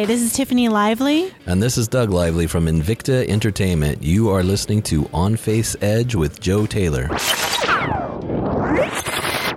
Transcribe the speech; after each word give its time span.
Hi, 0.00 0.06
this 0.06 0.22
is 0.22 0.32
Tiffany 0.32 0.70
Lively. 0.70 1.30
And 1.44 1.62
this 1.62 1.76
is 1.76 1.86
Doug 1.86 2.08
Lively 2.08 2.46
from 2.46 2.64
Invicta 2.64 3.28
Entertainment. 3.28 4.02
You 4.02 4.30
are 4.30 4.42
listening 4.42 4.80
to 4.84 5.06
On 5.12 5.36
Faith's 5.36 5.76
Edge 5.82 6.14
with 6.14 6.40
Joe 6.40 6.64
Taylor. 6.64 7.10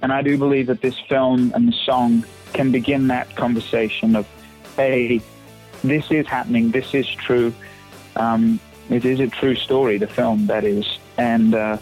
And 0.02 0.12
I 0.12 0.22
do 0.22 0.38
believe 0.38 0.68
that 0.68 0.82
this 0.82 1.00
film 1.08 1.54
and 1.56 1.70
the 1.70 1.72
song 1.72 2.26
can 2.52 2.74
begin 2.74 3.08
that 3.08 3.34
conversation 3.38 4.18
of, 4.18 4.28
hey, 4.76 5.22
this 5.82 6.12
is 6.12 6.28
happening, 6.28 6.72
this 6.72 6.94
is 6.94 7.08
true. 7.08 7.54
Um, 8.18 8.60
it 8.90 9.06
is 9.06 9.22
a 9.22 9.28
true 9.28 9.56
story, 9.56 9.98
the 9.98 10.08
film, 10.08 10.48
that 10.48 10.66
is. 10.66 11.00
And 11.18 11.56
uh, 11.56 11.78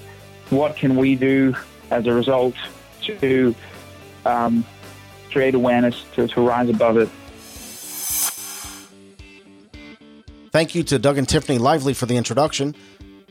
what 0.51 0.75
can 0.75 0.97
we 0.97 1.15
do 1.15 1.55
as 1.89 2.05
a 2.05 2.13
result 2.13 2.53
to 3.01 3.55
um, 4.23 4.63
create 5.31 5.55
awareness, 5.55 6.05
to, 6.13 6.27
to 6.27 6.41
rise 6.47 6.69
above 6.69 6.97
it? 6.97 7.09
Thank 10.51 10.75
you 10.75 10.83
to 10.83 10.99
Doug 10.99 11.17
and 11.17 11.27
Tiffany 11.27 11.57
Lively 11.57 11.93
for 11.93 12.05
the 12.05 12.17
introduction. 12.17 12.75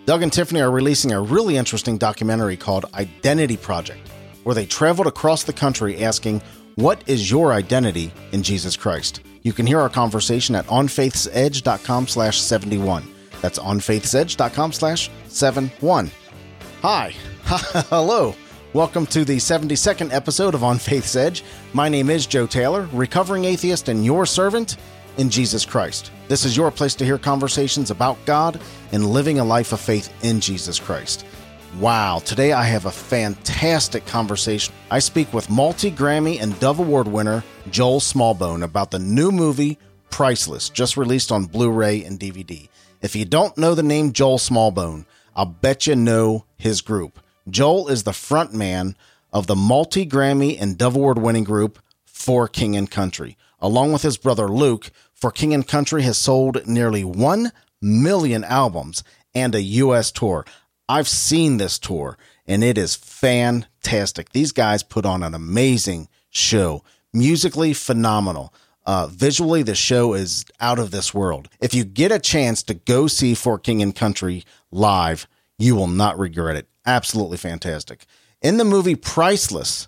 Doug 0.06 0.22
and 0.22 0.32
Tiffany 0.32 0.62
are 0.62 0.70
releasing 0.70 1.12
a 1.12 1.20
really 1.20 1.58
interesting 1.58 1.98
documentary 1.98 2.56
called 2.56 2.86
Identity 2.94 3.58
Project, 3.58 4.08
where 4.42 4.54
they 4.54 4.64
traveled 4.64 5.06
across 5.06 5.44
the 5.44 5.52
country 5.52 6.02
asking, 6.02 6.40
What 6.76 7.06
is 7.06 7.30
your 7.30 7.52
identity 7.52 8.10
in 8.32 8.42
Jesus 8.42 8.74
Christ? 8.74 9.20
You 9.42 9.52
can 9.52 9.66
hear 9.66 9.80
our 9.80 9.90
conversation 9.90 10.54
at 10.54 10.66
onfaithsedge.com 10.68 12.08
slash 12.08 12.40
71. 12.40 13.06
That's 13.42 13.58
onfaithsedge.com 13.58 14.72
slash 14.72 15.10
71. 15.28 16.10
Hi. 16.80 17.12
Hello. 17.44 18.34
Welcome 18.72 19.04
to 19.06 19.26
the 19.26 19.36
72nd 19.36 20.10
episode 20.14 20.54
of 20.54 20.64
On 20.64 20.78
Faith's 20.78 21.16
Edge. 21.16 21.44
My 21.74 21.90
name 21.90 22.08
is 22.08 22.24
Joe 22.24 22.46
Taylor, 22.46 22.88
recovering 22.92 23.44
atheist 23.44 23.90
and 23.90 24.06
your 24.06 24.24
servant 24.24 24.78
in 25.20 25.28
Jesus 25.28 25.66
Christ. 25.66 26.10
This 26.28 26.46
is 26.46 26.56
your 26.56 26.70
place 26.70 26.94
to 26.94 27.04
hear 27.04 27.18
conversations 27.18 27.90
about 27.90 28.16
God 28.24 28.58
and 28.90 29.04
living 29.04 29.38
a 29.38 29.44
life 29.44 29.72
of 29.72 29.78
faith 29.78 30.10
in 30.24 30.40
Jesus 30.40 30.80
Christ. 30.80 31.26
Wow, 31.78 32.20
today 32.20 32.52
I 32.52 32.64
have 32.64 32.86
a 32.86 32.90
fantastic 32.90 34.06
conversation. 34.06 34.74
I 34.90 34.98
speak 34.98 35.32
with 35.34 35.50
multi 35.50 35.90
Grammy 35.90 36.40
and 36.40 36.58
Dove 36.58 36.78
Award 36.78 37.06
winner 37.06 37.44
Joel 37.70 38.00
Smallbone 38.00 38.64
about 38.64 38.90
the 38.90 38.98
new 38.98 39.30
movie 39.30 39.78
Priceless, 40.08 40.70
just 40.70 40.96
released 40.96 41.30
on 41.30 41.44
Blu 41.44 41.70
ray 41.70 42.02
and 42.02 42.18
DVD. 42.18 42.68
If 43.02 43.14
you 43.14 43.26
don't 43.26 43.56
know 43.58 43.74
the 43.74 43.82
name 43.82 44.12
Joel 44.12 44.38
Smallbone, 44.38 45.04
I'll 45.36 45.44
bet 45.44 45.86
you 45.86 45.94
know 45.94 46.46
his 46.56 46.80
group. 46.80 47.20
Joel 47.48 47.88
is 47.88 48.04
the 48.04 48.12
front 48.14 48.54
man 48.54 48.96
of 49.34 49.46
the 49.46 49.54
multi 49.54 50.06
Grammy 50.06 50.56
and 50.58 50.78
Dove 50.78 50.96
Award 50.96 51.18
winning 51.18 51.44
group 51.44 51.78
For 52.06 52.48
King 52.48 52.74
and 52.74 52.90
Country. 52.90 53.36
Along 53.60 53.92
with 53.92 54.02
his 54.02 54.16
brother 54.16 54.48
Luke, 54.48 54.90
For 55.12 55.30
King 55.30 55.54
and 55.54 55.66
Country 55.66 56.02
has 56.02 56.18
sold 56.18 56.66
nearly 56.66 57.04
1 57.04 57.52
million 57.80 58.44
albums 58.44 59.02
and 59.34 59.54
a 59.54 59.62
U.S. 59.62 60.10
tour. 60.10 60.44
I've 60.88 61.08
seen 61.08 61.56
this 61.56 61.78
tour 61.78 62.18
and 62.46 62.64
it 62.64 62.76
is 62.76 62.96
fantastic. 62.96 64.30
These 64.30 64.52
guys 64.52 64.82
put 64.82 65.06
on 65.06 65.22
an 65.22 65.34
amazing 65.34 66.08
show, 66.30 66.82
musically 67.12 67.72
phenomenal. 67.72 68.52
Uh, 68.84 69.06
visually, 69.06 69.62
the 69.62 69.76
show 69.76 70.14
is 70.14 70.44
out 70.60 70.78
of 70.78 70.90
this 70.90 71.14
world. 71.14 71.48
If 71.60 71.74
you 71.74 71.84
get 71.84 72.10
a 72.10 72.18
chance 72.18 72.62
to 72.64 72.74
go 72.74 73.06
see 73.06 73.34
For 73.34 73.58
King 73.58 73.82
and 73.82 73.94
Country 73.94 74.44
live, 74.72 75.28
you 75.58 75.76
will 75.76 75.86
not 75.86 76.18
regret 76.18 76.56
it. 76.56 76.66
Absolutely 76.84 77.36
fantastic. 77.36 78.04
In 78.42 78.56
the 78.56 78.64
movie 78.64 78.96
Priceless, 78.96 79.86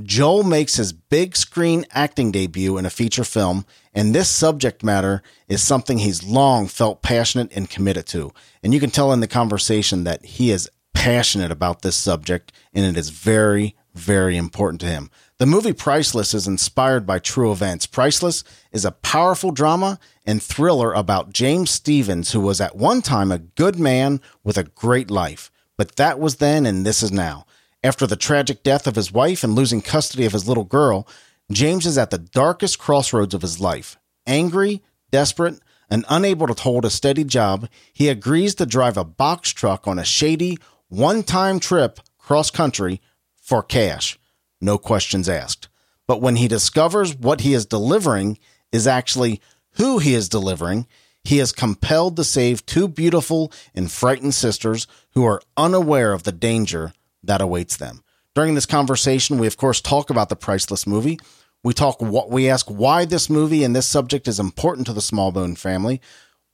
Joel 0.00 0.42
makes 0.42 0.76
his 0.76 0.92
big 0.92 1.36
screen 1.36 1.84
acting 1.92 2.32
debut 2.32 2.78
in 2.78 2.86
a 2.86 2.90
feature 2.90 3.24
film, 3.24 3.66
and 3.92 4.14
this 4.14 4.30
subject 4.30 4.82
matter 4.82 5.22
is 5.48 5.62
something 5.62 5.98
he's 5.98 6.24
long 6.24 6.66
felt 6.66 7.02
passionate 7.02 7.52
and 7.54 7.68
committed 7.68 8.06
to. 8.06 8.32
And 8.62 8.72
you 8.72 8.80
can 8.80 8.90
tell 8.90 9.12
in 9.12 9.20
the 9.20 9.28
conversation 9.28 10.04
that 10.04 10.24
he 10.24 10.50
is 10.50 10.70
passionate 10.94 11.50
about 11.50 11.82
this 11.82 11.96
subject, 11.96 12.52
and 12.72 12.86
it 12.86 12.96
is 12.96 13.10
very, 13.10 13.76
very 13.94 14.38
important 14.38 14.80
to 14.80 14.86
him. 14.86 15.10
The 15.36 15.44
movie 15.46 15.74
Priceless 15.74 16.32
is 16.32 16.46
inspired 16.46 17.04
by 17.04 17.18
true 17.18 17.52
events. 17.52 17.84
Priceless 17.84 18.44
is 18.70 18.86
a 18.86 18.92
powerful 18.92 19.50
drama 19.50 19.98
and 20.24 20.42
thriller 20.42 20.94
about 20.94 21.32
James 21.32 21.70
Stevens, 21.70 22.32
who 22.32 22.40
was 22.40 22.62
at 22.62 22.76
one 22.76 23.02
time 23.02 23.30
a 23.30 23.38
good 23.38 23.78
man 23.78 24.22
with 24.42 24.56
a 24.56 24.64
great 24.64 25.10
life. 25.10 25.50
But 25.76 25.96
that 25.96 26.18
was 26.18 26.36
then, 26.36 26.64
and 26.64 26.86
this 26.86 27.02
is 27.02 27.12
now. 27.12 27.44
After 27.84 28.06
the 28.06 28.16
tragic 28.16 28.62
death 28.62 28.86
of 28.86 28.94
his 28.94 29.10
wife 29.10 29.42
and 29.42 29.54
losing 29.54 29.82
custody 29.82 30.24
of 30.24 30.32
his 30.32 30.46
little 30.46 30.64
girl, 30.64 31.06
James 31.50 31.84
is 31.84 31.98
at 31.98 32.10
the 32.10 32.18
darkest 32.18 32.78
crossroads 32.78 33.34
of 33.34 33.42
his 33.42 33.58
life. 33.58 33.96
Angry, 34.24 34.82
desperate, 35.10 35.58
and 35.90 36.04
unable 36.08 36.46
to 36.46 36.62
hold 36.62 36.84
a 36.84 36.90
steady 36.90 37.24
job, 37.24 37.68
he 37.92 38.08
agrees 38.08 38.54
to 38.54 38.66
drive 38.66 38.96
a 38.96 39.04
box 39.04 39.50
truck 39.50 39.88
on 39.88 39.98
a 39.98 40.04
shady, 40.04 40.58
one 40.88 41.24
time 41.24 41.58
trip 41.58 41.98
cross 42.18 42.50
country 42.50 43.00
for 43.34 43.62
cash. 43.62 44.16
No 44.60 44.78
questions 44.78 45.28
asked. 45.28 45.68
But 46.06 46.20
when 46.20 46.36
he 46.36 46.46
discovers 46.46 47.16
what 47.16 47.40
he 47.40 47.52
is 47.52 47.66
delivering 47.66 48.38
is 48.70 48.86
actually 48.86 49.40
who 49.72 49.98
he 49.98 50.14
is 50.14 50.28
delivering, 50.28 50.86
he 51.24 51.40
is 51.40 51.52
compelled 51.52 52.16
to 52.16 52.24
save 52.24 52.64
two 52.64 52.86
beautiful 52.86 53.52
and 53.74 53.90
frightened 53.90 54.34
sisters 54.34 54.86
who 55.14 55.24
are 55.24 55.42
unaware 55.56 56.12
of 56.12 56.22
the 56.22 56.32
danger 56.32 56.92
that 57.22 57.40
awaits 57.40 57.76
them. 57.76 58.02
During 58.34 58.54
this 58.54 58.66
conversation, 58.66 59.38
we 59.38 59.46
of 59.46 59.56
course 59.56 59.80
talk 59.80 60.10
about 60.10 60.28
the 60.28 60.36
priceless 60.36 60.86
movie. 60.86 61.18
We 61.64 61.74
talk 61.74 62.00
what 62.00 62.30
we 62.30 62.48
ask 62.48 62.66
why 62.68 63.04
this 63.04 63.30
movie 63.30 63.62
and 63.62 63.76
this 63.76 63.86
subject 63.86 64.26
is 64.26 64.40
important 64.40 64.86
to 64.86 64.92
the 64.92 65.00
Smallbone 65.00 65.56
family. 65.56 66.00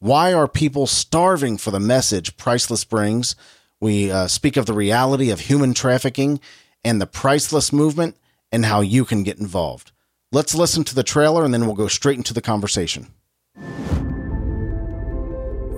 Why 0.01 0.33
are 0.33 0.47
people 0.47 0.87
starving 0.87 1.57
for 1.57 1.71
the 1.71 1.81
message 1.81 2.37
Priceless 2.37 2.85
brings? 2.85 3.35
We 3.81 4.11
uh, 4.11 4.27
speak 4.29 4.57
of 4.57 4.67
the 4.67 4.73
reality 4.73 5.31
of 5.31 5.41
human 5.41 5.73
trafficking 5.73 6.41
and 6.85 7.01
the 7.01 7.07
priceless 7.07 7.73
movement 7.73 8.17
and 8.53 8.65
how 8.65 8.81
you 8.81 9.05
can 9.05 9.23
get 9.23 9.39
involved. 9.39 9.93
Let's 10.31 10.55
listen 10.55 10.85
to 10.85 10.95
the 10.95 11.03
trailer 11.03 11.45
and 11.45 11.55
then 11.55 11.65
we'll 11.65 11.75
go 11.75 11.89
straight 11.89 12.19
into 12.19 12.35
the 12.35 12.43
conversation. 12.43 13.07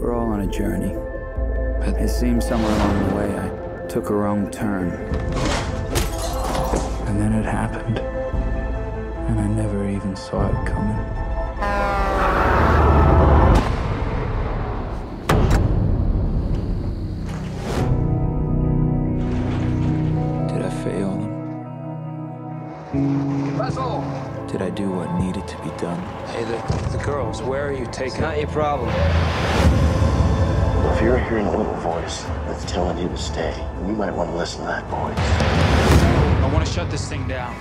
We're 0.01 0.15
all 0.15 0.33
on 0.33 0.41
a 0.41 0.51
journey. 0.51 0.95
But 1.79 2.01
it 2.01 2.09
seems 2.09 2.47
somewhere 2.47 2.75
along 2.75 3.09
the 3.09 3.15
way 3.15 3.39
I 3.39 3.60
took 3.91 4.09
a 4.09 4.15
wrong 4.15 4.49
turn. 4.53 4.89
And 7.09 7.21
then 7.21 7.33
it 7.33 7.45
happened. 7.45 7.99
And 7.99 9.41
I 9.41 9.49
never 9.49 9.91
even 9.91 10.15
saw 10.15 10.47
it 10.47 10.65
coming. 10.65 10.97
Did 20.47 20.63
I 20.63 20.71
fail 20.85 21.11
them? 21.17 21.27
Did 24.47 24.63
I 24.63 24.71
do 24.71 24.89
what 24.89 25.13
needed 25.19 25.49
to 25.49 25.57
be 25.65 25.71
done? 25.79 26.01
Hey, 26.29 26.45
the, 26.45 26.97
the 26.97 27.03
girls, 27.03 27.43
where 27.43 27.67
are 27.67 27.73
you 27.73 27.87
taking 27.87 28.13
It's 28.13 28.21
not 28.21 28.39
your 28.39 28.47
problem. 28.47 29.90
If 31.01 31.05
you're 31.05 31.19
hearing 31.19 31.47
a 31.47 31.57
little 31.57 31.75
voice 31.77 32.25
that's 32.45 32.71
telling 32.71 32.99
you 32.99 33.09
to 33.09 33.17
stay, 33.17 33.57
you 33.87 33.95
might 33.95 34.11
want 34.11 34.29
to 34.29 34.37
listen 34.37 34.61
to 34.61 34.67
that 34.67 34.85
voice. 34.91 35.17
I 36.45 36.51
want 36.53 36.67
to 36.67 36.71
shut 36.71 36.91
this 36.91 37.09
thing 37.09 37.27
down. 37.27 37.57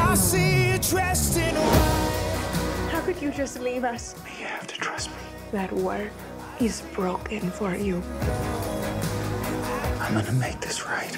I 0.00 0.14
see 0.14 0.68
you 0.68 0.78
dressed 0.78 1.36
in 1.38 1.56
white. 1.56 2.88
How 2.92 3.00
could 3.00 3.20
you 3.20 3.32
just 3.32 3.58
leave 3.58 3.82
us? 3.82 4.14
You 4.38 4.46
have 4.46 4.68
to 4.68 4.76
trust 4.76 5.10
me. 5.10 5.16
That 5.50 5.72
work 5.72 6.12
is 6.60 6.82
broken 6.94 7.50
for 7.50 7.74
you. 7.74 8.00
I'm 10.00 10.14
gonna 10.14 10.30
make 10.34 10.60
this 10.60 10.86
right. 10.86 11.10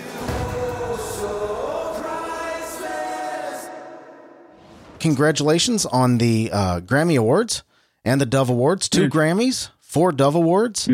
Congratulations 4.99 5.85
on 5.85 6.17
the 6.17 6.49
uh, 6.51 6.81
Grammy 6.81 7.19
Awards 7.19 7.65
and 8.03 8.19
the 8.19 8.25
Dove 8.25 8.49
Awards. 8.49 8.89
Two 8.89 9.11
Grammys, 9.11 9.69
four 9.79 10.11
Dove 10.11 10.37
Awards. 10.37 10.89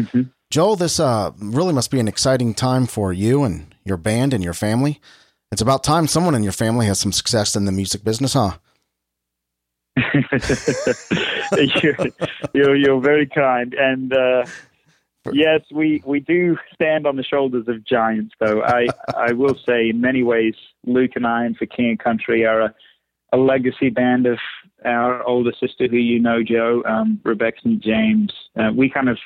Joel, 0.56 0.76
this 0.76 0.98
uh, 0.98 1.32
really 1.38 1.74
must 1.74 1.90
be 1.90 2.00
an 2.00 2.08
exciting 2.08 2.54
time 2.54 2.86
for 2.86 3.12
you 3.12 3.44
and 3.44 3.74
your 3.84 3.98
band 3.98 4.32
and 4.32 4.42
your 4.42 4.54
family. 4.54 5.02
It's 5.52 5.60
about 5.60 5.84
time 5.84 6.06
someone 6.06 6.34
in 6.34 6.42
your 6.42 6.52
family 6.52 6.86
has 6.86 6.98
some 6.98 7.12
success 7.12 7.56
in 7.56 7.66
the 7.66 7.72
music 7.72 8.02
business, 8.02 8.32
huh? 8.32 8.52
you're, 11.82 11.96
you're, 12.54 12.74
you're 12.74 13.00
very 13.02 13.26
kind. 13.26 13.74
And 13.74 14.14
uh, 14.14 14.46
yes, 15.30 15.60
we, 15.70 16.02
we 16.06 16.20
do 16.20 16.56
stand 16.72 17.06
on 17.06 17.16
the 17.16 17.22
shoulders 17.22 17.68
of 17.68 17.84
giants, 17.84 18.34
though. 18.40 18.62
I, 18.62 18.86
I 19.14 19.32
will 19.32 19.58
say, 19.68 19.90
in 19.90 20.00
many 20.00 20.22
ways, 20.22 20.54
Luke 20.86 21.16
and 21.16 21.26
I 21.26 21.44
and 21.44 21.54
For 21.54 21.66
King 21.66 21.90
and 21.90 21.98
Country 21.98 22.46
are 22.46 22.62
a, 22.62 22.74
a 23.34 23.36
legacy 23.36 23.90
band 23.90 24.24
of 24.24 24.38
our 24.86 25.22
older 25.24 25.52
sister, 25.60 25.86
who 25.86 25.98
you 25.98 26.18
know, 26.18 26.42
Joe, 26.42 26.82
um, 26.86 27.20
Rebecca 27.24 27.58
St. 27.62 27.82
James. 27.82 28.32
Uh, 28.58 28.70
we 28.74 28.88
kind 28.88 29.10
of 29.10 29.18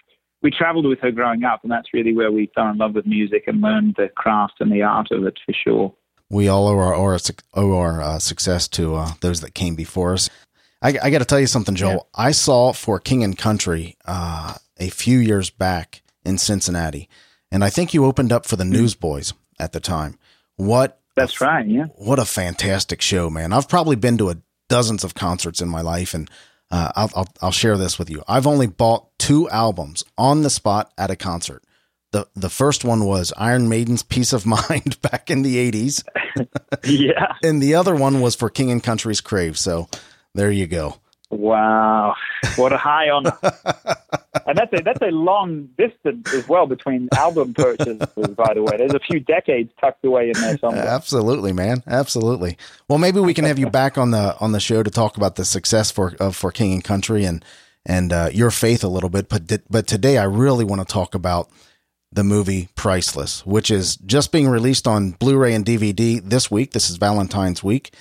we 0.42 0.50
traveled 0.50 0.86
with 0.86 1.00
her 1.00 1.10
growing 1.10 1.44
up, 1.44 1.60
and 1.62 1.70
that's 1.70 1.92
really 1.92 2.14
where 2.14 2.32
we 2.32 2.50
fell 2.54 2.68
in 2.68 2.78
love 2.78 2.94
with 2.94 3.06
music 3.06 3.44
and 3.46 3.60
learned 3.60 3.94
the 3.96 4.08
craft 4.08 4.54
and 4.60 4.72
the 4.72 4.82
art 4.82 5.08
of 5.10 5.24
it 5.24 5.38
for 5.44 5.52
sure. 5.52 5.94
We 6.30 6.48
all 6.48 6.68
owe 6.68 6.78
our, 6.78 6.94
owe 6.94 7.02
our, 7.02 7.18
owe 7.54 7.76
our 7.76 8.02
uh, 8.02 8.18
success 8.18 8.68
to 8.68 8.94
uh, 8.94 9.12
those 9.20 9.40
that 9.40 9.54
came 9.54 9.74
before 9.74 10.14
us. 10.14 10.30
I, 10.82 10.96
I 11.02 11.10
got 11.10 11.18
to 11.18 11.24
tell 11.24 11.40
you 11.40 11.46
something, 11.46 11.74
Joel. 11.74 11.92
Yeah. 11.92 11.98
I 12.14 12.30
saw 12.30 12.72
for 12.72 12.98
King 12.98 13.22
and 13.22 13.36
Country 13.36 13.96
uh, 14.06 14.54
a 14.78 14.88
few 14.88 15.18
years 15.18 15.50
back 15.50 16.02
in 16.24 16.38
Cincinnati, 16.38 17.08
and 17.50 17.62
I 17.62 17.70
think 17.70 17.92
you 17.92 18.04
opened 18.04 18.32
up 18.32 18.46
for 18.46 18.56
the 18.56 18.64
Newsboys 18.64 19.34
at 19.58 19.72
the 19.72 19.80
time. 19.80 20.18
What? 20.56 21.00
That's 21.16 21.40
right. 21.40 21.66
Yeah. 21.66 21.86
What 21.96 22.18
a 22.18 22.24
fantastic 22.24 23.02
show, 23.02 23.28
man! 23.28 23.52
I've 23.52 23.68
probably 23.68 23.96
been 23.96 24.16
to 24.18 24.30
a 24.30 24.36
dozens 24.68 25.04
of 25.04 25.14
concerts 25.14 25.60
in 25.60 25.68
my 25.68 25.82
life, 25.82 26.14
and 26.14 26.30
uh, 26.70 26.92
I'll, 26.94 27.10
I'll 27.14 27.28
I'll 27.42 27.50
share 27.52 27.76
this 27.76 27.98
with 27.98 28.10
you. 28.10 28.22
I've 28.28 28.46
only 28.46 28.66
bought 28.66 29.06
two 29.18 29.48
albums 29.50 30.04
on 30.16 30.42
the 30.42 30.50
spot 30.50 30.92
at 30.96 31.10
a 31.10 31.16
concert. 31.16 31.62
the 32.12 32.26
The 32.34 32.50
first 32.50 32.84
one 32.84 33.04
was 33.04 33.32
Iron 33.36 33.68
Maiden's 33.68 34.02
Piece 34.02 34.32
of 34.32 34.46
Mind" 34.70 35.00
back 35.02 35.30
in 35.30 35.42
the 35.42 35.58
eighties. 35.58 36.04
yeah, 36.84 37.34
and 37.42 37.62
the 37.62 37.74
other 37.74 37.94
one 37.94 38.20
was 38.20 38.34
for 38.34 38.48
King 38.50 38.70
and 38.70 38.82
Country's 38.82 39.20
"Crave." 39.20 39.58
So 39.58 39.88
there 40.34 40.50
you 40.50 40.66
go. 40.66 40.96
Wow, 41.30 42.16
what 42.56 42.72
a 42.72 42.76
high 42.76 43.08
honor! 43.08 43.36
and 44.46 44.58
that's 44.58 44.72
a 44.72 44.82
that's 44.82 45.00
a 45.00 45.12
long 45.12 45.68
distance 45.78 46.32
as 46.34 46.48
well 46.48 46.66
between 46.66 47.08
album 47.16 47.54
purchases. 47.54 47.98
By 48.36 48.54
the 48.54 48.62
way, 48.62 48.76
there's 48.76 48.94
a 48.94 48.98
few 48.98 49.20
decades 49.20 49.70
tucked 49.80 50.04
away 50.04 50.32
in 50.34 50.40
there 50.40 50.58
somewhere. 50.58 50.86
Absolutely, 50.86 51.52
man. 51.52 51.84
Absolutely. 51.86 52.58
Well, 52.88 52.98
maybe 52.98 53.20
we 53.20 53.32
can 53.32 53.44
have 53.44 53.60
you 53.60 53.70
back 53.70 53.96
on 53.96 54.10
the 54.10 54.36
on 54.40 54.50
the 54.50 54.60
show 54.60 54.82
to 54.82 54.90
talk 54.90 55.16
about 55.16 55.36
the 55.36 55.44
success 55.44 55.92
for 55.92 56.14
of 56.18 56.34
for 56.34 56.50
King 56.50 56.72
and 56.72 56.84
Country 56.84 57.24
and 57.24 57.44
and 57.86 58.12
uh, 58.12 58.30
your 58.32 58.50
faith 58.50 58.82
a 58.82 58.88
little 58.88 59.10
bit. 59.10 59.28
But 59.28 59.62
but 59.70 59.86
today, 59.86 60.18
I 60.18 60.24
really 60.24 60.64
want 60.64 60.80
to 60.80 60.92
talk 60.92 61.14
about 61.14 61.48
the 62.12 62.24
movie 62.24 62.68
Priceless, 62.74 63.46
which 63.46 63.70
is 63.70 63.96
just 63.96 64.32
being 64.32 64.48
released 64.48 64.88
on 64.88 65.12
Blu-ray 65.12 65.54
and 65.54 65.64
DVD 65.64 66.20
this 66.20 66.50
week. 66.50 66.72
This 66.72 66.90
is 66.90 66.96
Valentine's 66.96 67.62
week. 67.62 67.94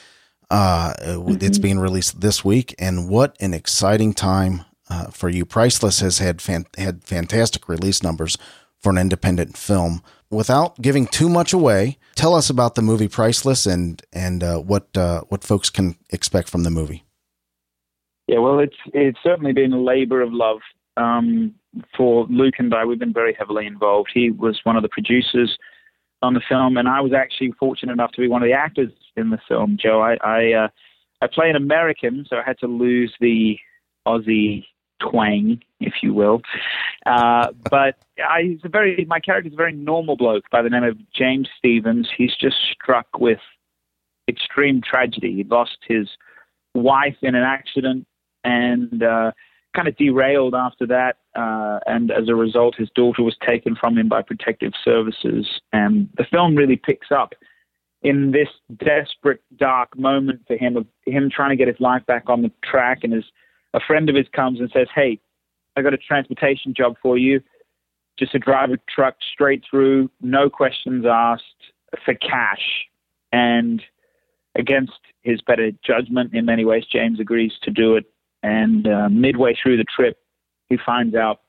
Uh, 0.50 0.94
mm-hmm. 1.00 1.38
It's 1.42 1.60
being 1.60 1.80
released 1.80 2.22
this 2.22 2.44
week, 2.44 2.74
and 2.80 3.08
what 3.08 3.36
an 3.40 3.54
exciting 3.54 4.14
time 4.14 4.66
uh, 4.90 5.08
for 5.08 5.30
you. 5.30 5.46
Priceless 5.46 6.00
has 6.00 6.18
had 6.18 6.42
fan- 6.42 6.66
had 6.78 7.04
fantastic 7.04 7.70
release 7.70 8.02
numbers 8.02 8.38
for 8.80 8.92
an 8.92 8.98
independent 8.98 9.58
film. 9.58 10.02
Without 10.32 10.82
giving 10.82 11.08
too 11.08 11.30
much 11.30 11.54
away, 11.54 11.98
tell 12.16 12.34
us 12.34 12.50
about 12.50 12.76
the 12.76 12.82
movie 12.82 13.08
Priceless 13.08 13.66
and 13.66 14.02
and 14.12 14.44
uh, 14.44 14.58
what 14.58 14.96
uh, 14.98 15.22
what 15.30 15.44
folks 15.44 15.70
can 15.70 15.96
expect 16.10 16.50
from 16.50 16.64
the 16.64 16.72
movie. 16.72 17.04
Yeah, 18.28 18.40
well, 18.40 18.60
it's 18.60 18.78
it's 18.94 19.20
certainly 19.24 19.54
been 19.54 19.74
a 19.74 19.82
labor 19.82 20.22
of 20.22 20.34
love 20.34 20.60
um, 20.98 21.54
for 21.96 22.26
Luke 22.30 22.56
and 22.58 22.74
I. 22.74 22.86
We've 22.86 23.00
been 23.00 23.14
very 23.14 23.34
heavily 23.34 23.66
involved. 23.66 24.10
He 24.14 24.32
was 24.32 24.60
one 24.64 24.76
of 24.76 24.84
the 24.84 24.90
producers 24.90 25.58
on 26.22 26.34
the 26.34 26.42
film, 26.48 26.78
and 26.78 26.88
I 26.88 27.02
was 27.02 27.14
actually 27.14 27.52
fortunate 27.54 27.94
enough 27.94 28.12
to 28.14 28.22
be 28.22 28.28
one 28.28 28.44
of 28.44 28.48
the 28.48 28.54
actors 28.54 28.92
in 29.16 29.30
the 29.30 29.40
film. 29.48 29.78
Joe, 29.82 30.02
I 30.02 30.18
I, 30.24 30.54
uh, 30.54 30.68
I 31.22 31.28
play 31.28 31.50
an 31.50 31.56
American, 31.56 32.26
so 32.30 32.38
I 32.38 32.44
had 32.46 32.60
to 32.60 32.68
lose 32.68 33.14
the 33.20 33.58
Aussie 34.08 34.66
twang, 35.00 35.62
if 35.80 35.94
you 36.02 36.14
will. 36.14 36.42
Uh, 37.06 37.48
but 37.70 37.96
I, 38.18 38.44
he's 38.44 38.60
a 38.64 38.70
very 38.70 39.06
my 39.08 39.20
character 39.20 39.48
is 39.48 39.54
a 39.54 39.58
very 39.58 39.74
normal 39.74 40.18
bloke 40.18 40.46
by 40.52 40.62
the 40.62 40.70
name 40.70 40.84
of 40.84 40.98
James 41.14 41.48
Stevens. 41.58 42.10
He's 42.16 42.36
just 42.36 42.58
struck 42.72 43.08
with 43.18 43.40
extreme 44.28 44.82
tragedy. 44.82 45.36
He 45.36 45.44
lost 45.44 45.78
his 45.88 46.08
wife 46.76 47.18
in 47.22 47.36
an 47.36 47.44
accident 47.44 48.06
and 48.44 49.02
uh, 49.02 49.32
kind 49.76 49.88
of 49.88 49.96
derailed 49.98 50.56
after 50.56 50.86
that. 50.88 51.18
Uh, 51.36 51.80
and 51.86 52.12
as 52.12 52.28
a 52.28 52.36
result, 52.36 52.76
his 52.76 52.90
daughter 52.96 53.24
was 53.24 53.36
taken 53.46 53.76
from 53.76 53.98
him 53.98 54.10
by 54.10 54.22
protective 54.22 54.74
services. 54.84 55.62
And 55.72 56.10
the 56.18 56.26
film 56.26 56.56
really 56.56 56.76
picks 56.76 57.12
up 57.12 57.34
in 58.02 58.32
this 58.32 58.48
desperate, 58.78 59.42
dark 59.58 59.98
moment 59.98 60.42
for 60.48 60.56
him 60.56 60.78
of 60.78 60.88
him 61.06 61.30
trying 61.30 61.50
to 61.50 61.56
get 61.56 61.68
his 61.68 61.80
life 61.80 62.06
back 62.06 62.30
on 62.30 62.42
the 62.42 62.52
track. 62.64 63.00
And 63.04 63.14
his 63.14 63.26
a 63.74 63.80
friend 63.80 64.10
of 64.10 64.16
his 64.16 64.28
comes 64.34 64.60
and 64.60 64.72
says, 64.72 64.88
"Hey, 64.94 65.20
I 65.76 65.82
got 65.82 65.94
a 65.94 65.98
transportation 65.98 66.74
job 66.74 66.96
for 67.02 67.18
you. 67.18 67.42
Just 68.18 68.32
to 68.34 68.40
drive 68.40 68.72
a 68.72 68.78
truck 68.90 69.16
straight 69.34 69.64
through, 69.70 70.10
no 70.22 70.50
questions 70.50 71.06
asked, 71.06 71.72
for 72.04 72.16
cash." 72.16 72.88
And 73.32 73.84
against 74.56 75.00
his 75.22 75.42
better 75.42 75.72
judgment, 75.86 76.34
in 76.34 76.46
many 76.46 76.66
ways, 76.66 76.86
James 76.92 77.20
agrees 77.20 77.54
to 77.64 77.72
do 77.72 77.96
it. 77.96 78.06
And 78.42 78.88
uh, 78.88 79.10
midway 79.10 79.56
through 79.56 79.78
the 79.78 79.84
trip, 79.84 80.18
he 80.70 80.78
finds 80.86 81.16
out, 81.16 81.42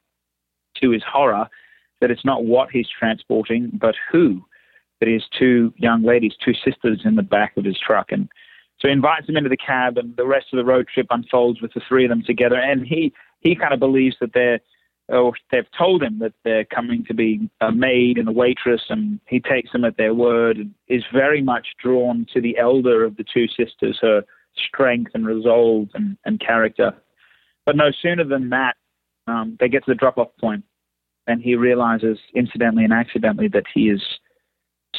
to 0.80 0.90
his 0.90 1.02
horror, 1.06 1.48
that 2.00 2.10
it's 2.10 2.24
not 2.24 2.44
what 2.44 2.70
he's 2.70 2.88
transporting, 2.88 3.70
but 3.74 3.94
who. 4.10 4.42
That 5.00 5.08
he 5.08 5.20
two 5.38 5.72
young 5.76 6.02
ladies, 6.02 6.32
two 6.42 6.54
sisters 6.54 7.02
in 7.04 7.16
the 7.16 7.22
back 7.22 7.56
of 7.56 7.64
his 7.64 7.78
truck. 7.78 8.12
And 8.12 8.28
so 8.78 8.88
he 8.88 8.92
invites 8.92 9.26
them 9.26 9.36
into 9.36 9.50
the 9.50 9.56
cab, 9.56 9.98
and 9.98 10.16
the 10.16 10.26
rest 10.26 10.46
of 10.52 10.56
the 10.56 10.64
road 10.64 10.86
trip 10.92 11.06
unfolds 11.10 11.60
with 11.60 11.72
the 11.74 11.80
three 11.88 12.04
of 12.04 12.10
them 12.10 12.22
together. 12.24 12.56
And 12.56 12.86
he, 12.86 13.12
he 13.40 13.54
kind 13.54 13.74
of 13.74 13.80
believes 13.80 14.16
that 14.20 14.32
they're, 14.32 14.60
or 15.08 15.32
they've 15.50 15.64
told 15.76 16.02
him 16.02 16.18
that 16.20 16.32
they're 16.44 16.64
coming 16.64 17.04
to 17.06 17.14
be 17.14 17.50
a 17.60 17.72
maid 17.72 18.16
and 18.16 18.28
a 18.28 18.32
waitress, 18.32 18.82
and 18.88 19.20
he 19.26 19.40
takes 19.40 19.72
them 19.72 19.84
at 19.84 19.96
their 19.96 20.14
word 20.14 20.56
and 20.56 20.72
is 20.88 21.02
very 21.12 21.42
much 21.42 21.68
drawn 21.82 22.26
to 22.32 22.40
the 22.40 22.56
elder 22.58 23.04
of 23.04 23.16
the 23.16 23.24
two 23.24 23.48
sisters, 23.48 23.98
her 24.00 24.22
strength 24.56 25.12
and 25.14 25.26
resolve 25.26 25.88
and, 25.94 26.16
and 26.24 26.40
character. 26.40 26.92
But 27.66 27.76
no 27.76 27.90
sooner 28.02 28.24
than 28.24 28.50
that, 28.50 28.76
um, 29.26 29.56
they 29.60 29.68
get 29.68 29.84
to 29.84 29.90
the 29.90 29.94
drop 29.94 30.18
off 30.18 30.28
point, 30.40 30.64
and 31.26 31.42
he 31.42 31.54
realizes, 31.54 32.18
incidentally 32.34 32.84
and 32.84 32.92
accidentally, 32.92 33.48
that 33.48 33.64
he 33.72 33.88
has 33.88 34.02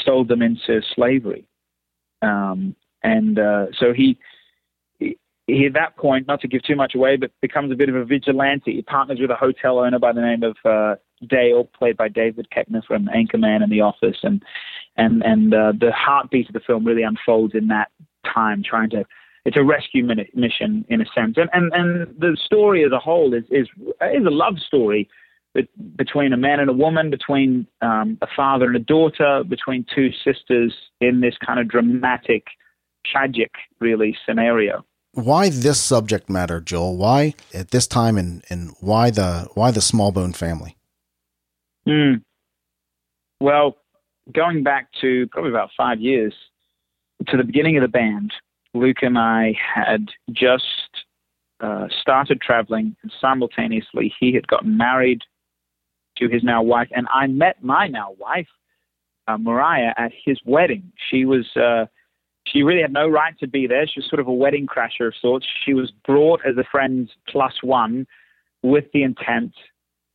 sold 0.06 0.28
them 0.28 0.42
into 0.42 0.82
slavery. 0.96 1.46
Um, 2.22 2.76
and 3.04 3.40
uh, 3.40 3.68
so 3.78 3.94
he, 3.94 4.18
he, 5.00 5.66
at 5.66 5.74
that 5.74 5.98
point, 5.98 6.28
not 6.28 6.42
to 6.42 6.48
give 6.48 6.64
too 6.64 6.76
much 6.76 6.96
away, 6.96 7.18
but 7.18 7.32
becomes 7.42 7.72
a 7.72 7.76
bit 7.76 7.90
of 7.90 7.96
a 7.96 8.06
vigilante. 8.06 8.74
He 8.74 8.82
partners 8.82 9.20
with 9.20 9.32
a 9.32 9.36
hotel 9.36 9.80
owner 9.80 10.00
by 10.00 10.14
the 10.14 10.22
name 10.22 10.44
of 10.44 10.58
uh, 10.64 10.96
Dale, 11.28 11.66
played 11.78 11.98
by 11.98 12.08
David 12.08 12.48
Koechner 12.56 12.86
from 12.86 13.08
Anchorman 13.08 13.64
and 13.64 13.72
The 13.72 13.82
Office, 13.82 14.18
and 14.24 14.44
and 14.98 15.24
and 15.24 15.54
uh, 15.54 15.74
the 15.78 15.92
heartbeat 15.92 16.48
of 16.48 16.54
the 16.54 16.60
film 16.60 16.86
really 16.86 17.04
unfolds 17.04 17.56
in 17.56 17.68
that 17.68 17.90
time, 18.26 18.64
trying 18.64 18.90
to 18.92 19.06
it's 19.46 19.58
a 19.58 19.64
rescue 19.64 20.06
mission 20.34 20.86
in 20.90 21.02
a 21.02 21.06
sense, 21.16 21.38
and 21.38 21.50
and 21.54 21.72
and 21.74 22.16
the 22.20 22.38
story 22.46 22.84
as 22.84 22.92
a 22.92 23.00
whole 23.00 23.34
is 23.34 23.44
is 23.50 23.68
is 24.02 24.26
a 24.26 24.30
love 24.30 24.60
story 24.60 25.10
between 25.98 26.32
a 26.32 26.38
man 26.38 26.60
and 26.60 26.70
a 26.70 26.74
woman, 26.74 27.10
between 27.10 27.68
um, 27.82 28.18
a 28.22 28.28
father 28.36 28.66
and 28.66 28.76
a 28.76 28.80
daughter, 28.80 29.44
between 29.44 29.86
two 29.94 30.10
sisters 30.24 30.74
in 31.02 31.20
this 31.20 31.36
kind 31.46 31.60
of 31.60 31.68
dramatic, 31.68 32.46
tragic, 33.06 33.52
really 33.80 34.16
scenario. 34.26 34.86
Why 35.14 35.50
this 35.50 35.80
subject 35.80 36.30
matter, 36.30 36.62
Joel? 36.62 36.96
Why 36.96 37.34
at 37.54 37.72
this 37.72 37.88
time, 37.88 38.18
and 38.18 38.44
and 38.50 38.72
why 38.80 39.10
the 39.10 39.50
why 39.56 39.72
the 39.72 39.82
Smallbone 39.82 40.36
family? 40.36 40.78
Hmm. 41.86 42.16
Well, 43.42 43.76
going 44.32 44.64
back 44.64 44.90
to 45.02 45.28
probably 45.28 45.50
about 45.50 45.72
five 45.76 46.00
years 46.00 46.34
to 47.28 47.38
the 47.38 47.44
beginning 47.44 47.76
of 47.76 47.82
the 47.82 47.88
band, 47.88 48.32
Luke 48.74 48.98
and 49.02 49.18
I 49.18 49.54
had 49.76 50.10
just 50.32 50.64
uh, 51.60 51.88
started 52.02 52.42
traveling, 52.42 52.96
and 53.04 53.12
simultaneously 53.20 54.14
he 54.20 54.34
had 54.34 54.48
gotten 54.48 54.78
married 54.78 55.22
to 56.18 56.28
his 56.28 56.44
now 56.44 56.62
wife, 56.62 56.90
and 56.92 57.08
I 57.14 57.28
met 57.28 57.64
my 57.64 57.88
now 57.88 58.16
wife, 58.18 58.48
uh, 59.28 59.38
Mariah, 59.38 59.94
at 59.98 60.12
his 60.26 60.40
wedding. 60.46 60.92
She 61.10 61.26
was 61.26 61.46
uh, 61.56 61.86
she 62.48 62.64
really 62.64 62.82
had 62.82 62.94
no 62.94 63.08
right 63.08 63.38
to 63.40 63.48
be 63.48 63.68
there. 63.68 63.86
She 63.86 64.00
was 64.00 64.10
sort 64.10 64.20
of 64.20 64.28
a 64.28 64.34
wedding 64.34 64.68
crasher 64.68 65.08
of 65.08 65.14
sorts. 65.22 65.46
She 65.66 65.74
was 65.74 65.92
brought 66.06 66.42
as 66.46 66.58
a 66.58 66.64
friend 66.64 67.10
plus 67.28 67.54
one, 67.62 68.08
with 68.64 68.86
the 68.94 69.04
intent 69.04 69.54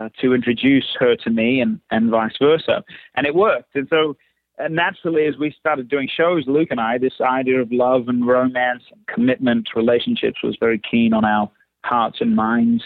uh, 0.00 0.08
to 0.20 0.34
introduce 0.34 0.96
her 0.98 1.16
to 1.16 1.30
me, 1.30 1.60
and 1.60 1.80
and 1.90 2.10
vice 2.10 2.36
versa, 2.40 2.82
and 3.14 3.26
it 3.26 3.34
worked. 3.34 3.74
And 3.74 3.86
so 3.88 4.16
and 4.58 4.74
naturally, 4.74 5.26
as 5.26 5.36
we 5.36 5.54
started 5.58 5.88
doing 5.88 6.08
shows, 6.14 6.44
Luke 6.46 6.68
and 6.70 6.80
I, 6.80 6.98
this 6.98 7.20
idea 7.20 7.60
of 7.60 7.70
love 7.70 8.08
and 8.08 8.26
romance 8.26 8.84
and 8.90 9.06
commitment, 9.06 9.68
relationships 9.76 10.42
was 10.42 10.56
very 10.58 10.80
keen 10.90 11.12
on 11.12 11.24
our 11.24 11.50
hearts 11.84 12.18
and 12.20 12.34
minds. 12.34 12.82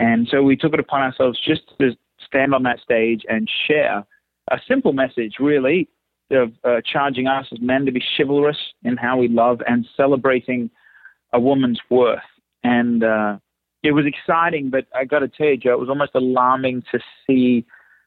And 0.00 0.26
so 0.28 0.42
we 0.42 0.56
took 0.56 0.74
it 0.74 0.80
upon 0.80 1.02
ourselves 1.02 1.38
just 1.44 1.62
to 1.80 1.96
stand 2.24 2.54
on 2.54 2.64
that 2.64 2.80
stage 2.80 3.22
and 3.28 3.48
share 3.68 4.04
a 4.50 4.58
simple 4.66 4.92
message, 4.92 5.34
really, 5.38 5.88
of 6.32 6.52
uh, 6.64 6.80
charging 6.90 7.28
us 7.28 7.46
as 7.52 7.60
men 7.60 7.86
to 7.86 7.92
be 7.92 8.02
chivalrous 8.16 8.58
in 8.82 8.96
how 8.96 9.16
we 9.16 9.28
love 9.28 9.60
and 9.68 9.86
celebrating 9.96 10.68
a 11.32 11.38
woman's 11.38 11.80
worth. 11.90 12.18
And 12.64 13.04
uh, 13.04 13.38
it 13.84 13.92
was 13.92 14.04
exciting, 14.06 14.70
but 14.70 14.86
I 14.94 15.04
got 15.04 15.20
to 15.20 15.28
tell 15.28 15.46
you, 15.46 15.56
Joe, 15.56 15.74
it 15.74 15.80
was 15.80 15.88
almost 15.88 16.12
alarming 16.14 16.82
to 16.90 16.98
see 17.26 17.64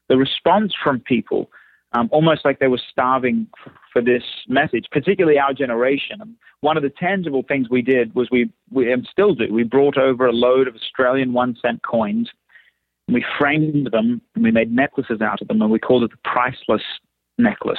the 0.08 0.18
response 0.18 0.74
from 0.82 1.00
people 1.00 1.50
um, 1.92 2.08
almost 2.12 2.44
like 2.44 2.58
they 2.58 2.66
were 2.68 2.80
starving 2.90 3.46
for 3.92 4.02
this 4.02 4.22
message, 4.48 4.86
particularly 4.90 5.38
our 5.38 5.52
generation. 5.52 6.20
And 6.20 6.34
one 6.60 6.76
of 6.76 6.82
the 6.82 6.90
tangible 6.90 7.44
things 7.46 7.68
we 7.70 7.82
did 7.82 8.14
was 8.14 8.28
we, 8.30 8.50
we 8.70 8.92
and 8.92 9.08
still 9.10 9.34
do, 9.34 9.52
we 9.52 9.62
brought 9.62 9.96
over 9.96 10.26
a 10.26 10.32
load 10.32 10.68
of 10.68 10.74
Australian 10.74 11.32
one 11.32 11.56
cent 11.62 11.82
coins, 11.82 12.30
we 13.08 13.24
framed 13.38 13.90
them, 13.92 14.20
and 14.34 14.44
we 14.44 14.50
made 14.50 14.72
necklaces 14.72 15.20
out 15.20 15.40
of 15.40 15.48
them, 15.48 15.62
and 15.62 15.70
we 15.70 15.78
called 15.78 16.02
it 16.02 16.10
the 16.10 16.30
priceless 16.30 16.82
necklace. 17.38 17.78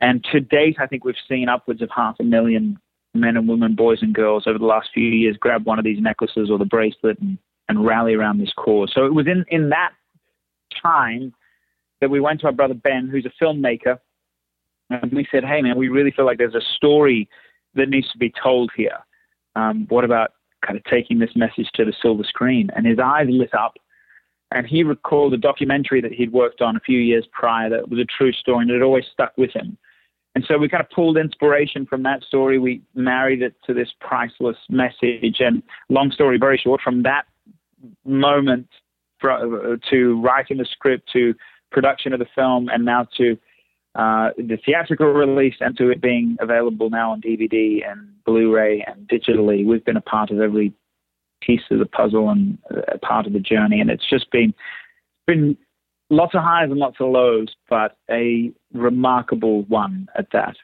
And 0.00 0.24
to 0.32 0.40
date, 0.40 0.76
I 0.80 0.86
think 0.86 1.04
we've 1.04 1.14
seen 1.28 1.48
upwards 1.48 1.80
of 1.82 1.90
half 1.94 2.16
a 2.18 2.24
million 2.24 2.78
men 3.14 3.36
and 3.36 3.48
women, 3.48 3.76
boys 3.76 3.98
and 4.02 4.12
girls 4.12 4.44
over 4.46 4.58
the 4.58 4.66
last 4.66 4.90
few 4.92 5.04
years 5.04 5.36
grab 5.38 5.64
one 5.64 5.78
of 5.78 5.84
these 5.84 6.00
necklaces 6.00 6.50
or 6.50 6.58
the 6.58 6.64
bracelet 6.64 7.18
and, 7.20 7.38
and 7.68 7.86
rally 7.86 8.14
around 8.14 8.38
this 8.38 8.52
cause. 8.56 8.90
So 8.92 9.06
it 9.06 9.14
was 9.14 9.28
in, 9.28 9.44
in 9.48 9.68
that 9.68 9.92
time 10.82 11.32
that 12.00 12.10
we 12.10 12.20
went 12.20 12.40
to 12.40 12.46
our 12.46 12.52
brother 12.52 12.74
Ben, 12.74 13.08
who's 13.08 13.26
a 13.26 13.44
filmmaker, 13.44 13.98
and 14.90 15.12
we 15.12 15.26
said, 15.30 15.44
hey, 15.44 15.62
man, 15.62 15.78
we 15.78 15.88
really 15.88 16.10
feel 16.10 16.26
like 16.26 16.38
there's 16.38 16.54
a 16.54 16.60
story 16.76 17.28
that 17.74 17.88
needs 17.88 18.10
to 18.12 18.18
be 18.18 18.32
told 18.42 18.70
here. 18.76 18.98
Um, 19.56 19.86
what 19.88 20.04
about 20.04 20.32
kind 20.64 20.76
of 20.76 20.84
taking 20.84 21.18
this 21.18 21.30
message 21.34 21.68
to 21.74 21.84
the 21.84 21.94
silver 22.02 22.24
screen? 22.24 22.70
And 22.76 22.86
his 22.86 22.98
eyes 22.98 23.26
lit 23.28 23.54
up. 23.54 23.74
And 24.50 24.66
he 24.66 24.84
recalled 24.84 25.34
a 25.34 25.38
documentary 25.38 26.00
that 26.00 26.12
he'd 26.12 26.32
worked 26.32 26.60
on 26.60 26.76
a 26.76 26.80
few 26.80 26.98
years 26.98 27.26
prior 27.32 27.70
that 27.70 27.88
was 27.88 27.98
a 27.98 28.04
true 28.04 28.32
story 28.32 28.62
and 28.62 28.70
it 28.70 28.82
always 28.82 29.04
stuck 29.12 29.36
with 29.36 29.50
him. 29.52 29.76
And 30.36 30.44
so 30.46 30.58
we 30.58 30.68
kind 30.68 30.82
of 30.82 30.90
pulled 30.90 31.16
inspiration 31.16 31.86
from 31.86 32.02
that 32.04 32.22
story. 32.22 32.58
We 32.58 32.82
married 32.94 33.42
it 33.42 33.54
to 33.66 33.74
this 33.74 33.88
priceless 34.00 34.56
message. 34.68 35.36
And 35.40 35.62
long 35.88 36.10
story 36.10 36.38
very 36.38 36.58
short, 36.58 36.80
from 36.82 37.02
that 37.04 37.24
moment 38.04 38.68
to 39.22 40.20
writing 40.22 40.58
the 40.58 40.66
script 40.70 41.08
to 41.14 41.34
production 41.74 42.12
of 42.12 42.20
the 42.20 42.26
film 42.34 42.68
and 42.68 42.84
now 42.84 43.06
to 43.18 43.36
uh, 43.96 44.30
the 44.36 44.58
theatrical 44.64 45.06
release 45.08 45.56
and 45.60 45.76
to 45.76 45.90
it 45.90 46.00
being 46.00 46.36
available 46.40 46.88
now 46.88 47.12
on 47.12 47.20
DVD 47.20 47.88
and 47.88 48.08
Blu-ray 48.24 48.84
and 48.86 49.06
digitally, 49.08 49.66
we've 49.66 49.84
been 49.84 49.96
a 49.96 50.00
part 50.00 50.30
of 50.30 50.40
every 50.40 50.72
piece 51.42 51.60
of 51.70 51.78
the 51.78 51.86
puzzle 51.86 52.30
and 52.30 52.58
a 52.88 52.98
part 52.98 53.26
of 53.26 53.34
the 53.34 53.38
journey. 53.38 53.80
And 53.80 53.90
it's 53.90 54.08
just 54.08 54.30
been 54.30 54.54
been 55.26 55.56
lots 56.10 56.34
of 56.34 56.42
highs 56.42 56.70
and 56.70 56.78
lots 56.78 56.96
of 57.00 57.08
lows, 57.10 57.54
but 57.68 57.96
a 58.10 58.52
remarkable 58.72 59.62
one 59.64 60.08
at 60.16 60.28
that. 60.32 60.56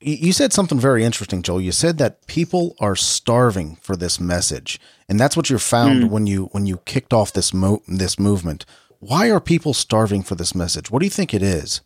You 0.00 0.32
said 0.32 0.52
something 0.52 0.78
very 0.78 1.04
interesting, 1.04 1.42
Joel. 1.42 1.60
You 1.60 1.72
said 1.72 1.98
that 1.98 2.28
people 2.28 2.76
are 2.78 2.94
starving 2.94 3.78
for 3.82 3.96
this 3.96 4.20
message, 4.20 4.78
and 5.08 5.18
that's 5.18 5.36
what 5.36 5.50
you 5.50 5.58
found 5.58 6.04
mm. 6.04 6.10
when 6.10 6.28
you 6.28 6.44
when 6.52 6.66
you 6.66 6.76
kicked 6.84 7.12
off 7.12 7.32
this 7.32 7.52
mo- 7.52 7.82
this 7.88 8.16
movement. 8.16 8.64
Why 9.00 9.30
are 9.30 9.40
people 9.40 9.74
starving 9.74 10.22
for 10.22 10.34
this 10.34 10.54
message? 10.54 10.90
What 10.90 11.00
do 11.00 11.06
you 11.06 11.10
think 11.10 11.32
it 11.32 11.42
is? 11.42 11.82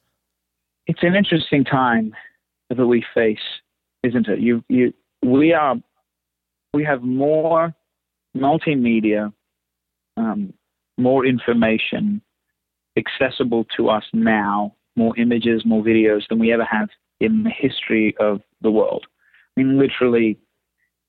It's 0.86 1.02
an 1.02 1.14
interesting 1.14 1.64
time 1.64 2.14
that 2.70 2.86
we 2.86 3.04
face, 3.14 3.38
isn't 4.02 4.28
it? 4.28 4.40
You 4.40 4.64
you 4.68 4.94
we 5.22 5.52
are 5.52 5.76
we 6.72 6.84
have 6.84 7.02
more 7.02 7.74
multimedia, 8.36 9.32
um, 10.16 10.54
more 10.96 11.26
information 11.26 12.22
accessible 12.96 13.66
to 13.76 13.88
us 13.88 14.04
now, 14.12 14.74
more 14.96 15.16
images, 15.18 15.64
more 15.64 15.82
videos 15.82 16.22
than 16.28 16.38
we 16.38 16.52
ever 16.52 16.64
have 16.64 16.88
in 17.20 17.44
the 17.44 17.50
history 17.50 18.14
of 18.20 18.40
the 18.60 18.70
world. 18.70 19.06
I 19.56 19.62
mean, 19.62 19.78
literally, 19.78 20.38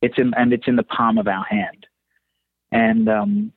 it's 0.02 0.18
in 0.18 0.34
and 0.36 0.52
it's 0.52 0.68
in 0.68 0.76
the 0.76 0.84
palm 0.84 1.18
of 1.18 1.28
our 1.28 1.46
hand, 1.46 1.88
and 2.74 3.08
um, 3.08 3.54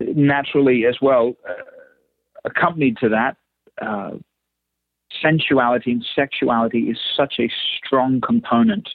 naturally 0.00 0.84
as 0.86 0.96
well, 1.00 1.34
uh, 1.48 1.54
accompanied 2.44 2.96
to 2.98 3.08
that, 3.08 3.36
uh, 3.80 4.10
sensuality 5.22 5.92
and 5.92 6.04
sexuality 6.14 6.90
is 6.90 6.98
such 7.16 7.34
a 7.38 7.50
strong 7.78 8.20
component 8.20 8.88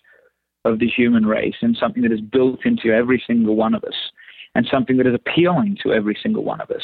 of 0.65 0.79
the 0.79 0.87
human 0.87 1.25
race 1.25 1.55
and 1.61 1.75
something 1.75 2.03
that 2.03 2.11
is 2.11 2.21
built 2.21 2.65
into 2.65 2.91
every 2.91 3.21
single 3.25 3.55
one 3.55 3.73
of 3.73 3.83
us 3.83 3.95
and 4.55 4.67
something 4.71 4.97
that 4.97 5.07
is 5.07 5.15
appealing 5.15 5.77
to 5.81 5.91
every 5.91 6.17
single 6.21 6.43
one 6.43 6.61
of 6.61 6.69
us. 6.69 6.83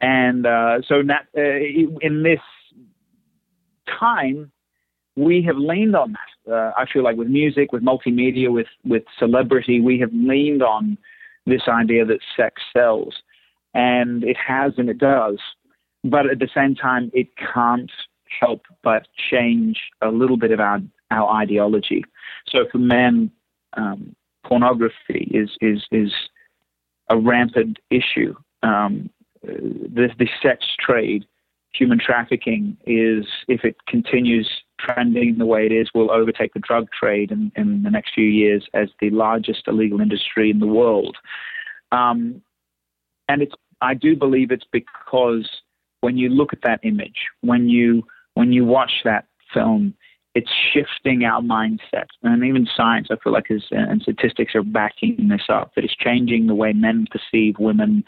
And 0.00 0.46
uh, 0.46 0.80
so, 0.86 1.02
that, 1.06 1.26
uh, 1.36 1.96
in 2.00 2.22
this 2.22 2.40
time, 3.98 4.50
we 5.16 5.42
have 5.42 5.56
leaned 5.56 5.96
on 5.96 6.12
that. 6.12 6.52
Uh, 6.52 6.72
I 6.76 6.86
feel 6.90 7.02
like 7.02 7.16
with 7.16 7.28
music, 7.28 7.72
with 7.72 7.82
multimedia, 7.82 8.50
with 8.50 8.68
with 8.84 9.02
celebrity, 9.18 9.80
we 9.80 9.98
have 9.98 10.10
leaned 10.12 10.62
on 10.62 10.96
this 11.46 11.62
idea 11.68 12.04
that 12.06 12.20
sex 12.36 12.62
sells, 12.72 13.14
and 13.74 14.24
it 14.24 14.36
has 14.36 14.72
and 14.76 14.88
it 14.88 14.98
does. 14.98 15.38
But 16.02 16.26
at 16.30 16.38
the 16.38 16.48
same 16.54 16.74
time, 16.74 17.10
it 17.12 17.28
can't 17.36 17.90
help 18.40 18.62
but 18.82 19.06
change 19.30 19.80
a 20.00 20.08
little 20.08 20.36
bit 20.36 20.50
of 20.50 20.60
our 20.60 20.80
our 21.10 21.28
ideology. 21.28 22.04
So 22.48 22.66
for 22.70 22.78
men, 22.78 23.30
um, 23.76 24.14
pornography 24.44 25.30
is 25.32 25.50
is 25.60 25.84
is 25.90 26.12
a 27.08 27.18
rampant 27.18 27.78
issue. 27.90 28.34
Um, 28.62 29.10
the, 29.42 30.10
the 30.18 30.28
sex 30.42 30.64
trade, 30.78 31.24
human 31.72 31.98
trafficking 31.98 32.76
is, 32.86 33.26
if 33.48 33.64
it 33.64 33.76
continues 33.86 34.48
trending 34.78 35.38
the 35.38 35.46
way 35.46 35.66
it 35.66 35.72
is, 35.72 35.88
will 35.94 36.10
overtake 36.10 36.54
the 36.54 36.60
drug 36.60 36.88
trade 36.92 37.32
in, 37.32 37.50
in 37.56 37.82
the 37.82 37.90
next 37.90 38.14
few 38.14 38.26
years 38.26 38.66
as 38.74 38.88
the 39.00 39.10
largest 39.10 39.66
illegal 39.66 40.00
industry 40.00 40.50
in 40.50 40.60
the 40.60 40.66
world. 40.66 41.16
Um, 41.90 42.42
and 43.30 43.42
it's, 43.42 43.54
I 43.80 43.94
do 43.94 44.16
believe 44.16 44.50
it's 44.50 44.66
because 44.70 45.48
when 46.00 46.16
you 46.16 46.28
look 46.28 46.52
at 46.52 46.62
that 46.62 46.80
image, 46.82 47.20
when 47.40 47.68
you 47.68 48.02
when 48.34 48.52
you 48.52 48.64
watch 48.64 48.92
that 49.04 49.26
film, 49.52 49.94
it's 50.34 50.50
shifting 50.72 51.24
our 51.24 51.40
mindset. 51.40 52.06
And 52.22 52.44
even 52.44 52.68
science, 52.76 53.08
I 53.10 53.16
feel 53.22 53.32
like, 53.32 53.50
is, 53.50 53.64
and 53.70 54.00
statistics 54.02 54.54
are 54.54 54.62
backing 54.62 55.28
this 55.28 55.46
up, 55.48 55.74
that 55.74 55.84
it's 55.84 55.96
changing 55.96 56.46
the 56.46 56.54
way 56.54 56.72
men 56.72 57.06
perceive 57.10 57.56
women. 57.58 58.04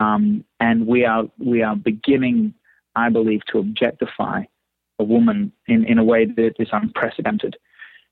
Um, 0.00 0.44
and 0.60 0.86
we 0.86 1.04
are, 1.04 1.24
we 1.38 1.62
are 1.62 1.76
beginning, 1.76 2.54
I 2.94 3.08
believe, 3.08 3.40
to 3.52 3.58
objectify 3.58 4.44
a 4.98 5.04
woman 5.04 5.52
in, 5.66 5.84
in 5.84 5.98
a 5.98 6.04
way 6.04 6.26
that 6.26 6.54
is 6.58 6.68
unprecedented. 6.72 7.56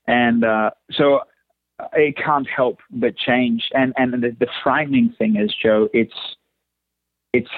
And 0.07 0.43
uh, 0.43 0.71
so 0.91 1.21
it 1.93 2.17
can't 2.17 2.47
help 2.49 2.79
but 2.89 3.15
change. 3.15 3.69
And, 3.73 3.93
and 3.97 4.13
the, 4.13 4.35
the 4.39 4.47
frightening 4.63 5.13
thing 5.17 5.35
is, 5.35 5.53
Joe, 5.61 5.89
it's, 5.93 6.13
it's 7.33 7.49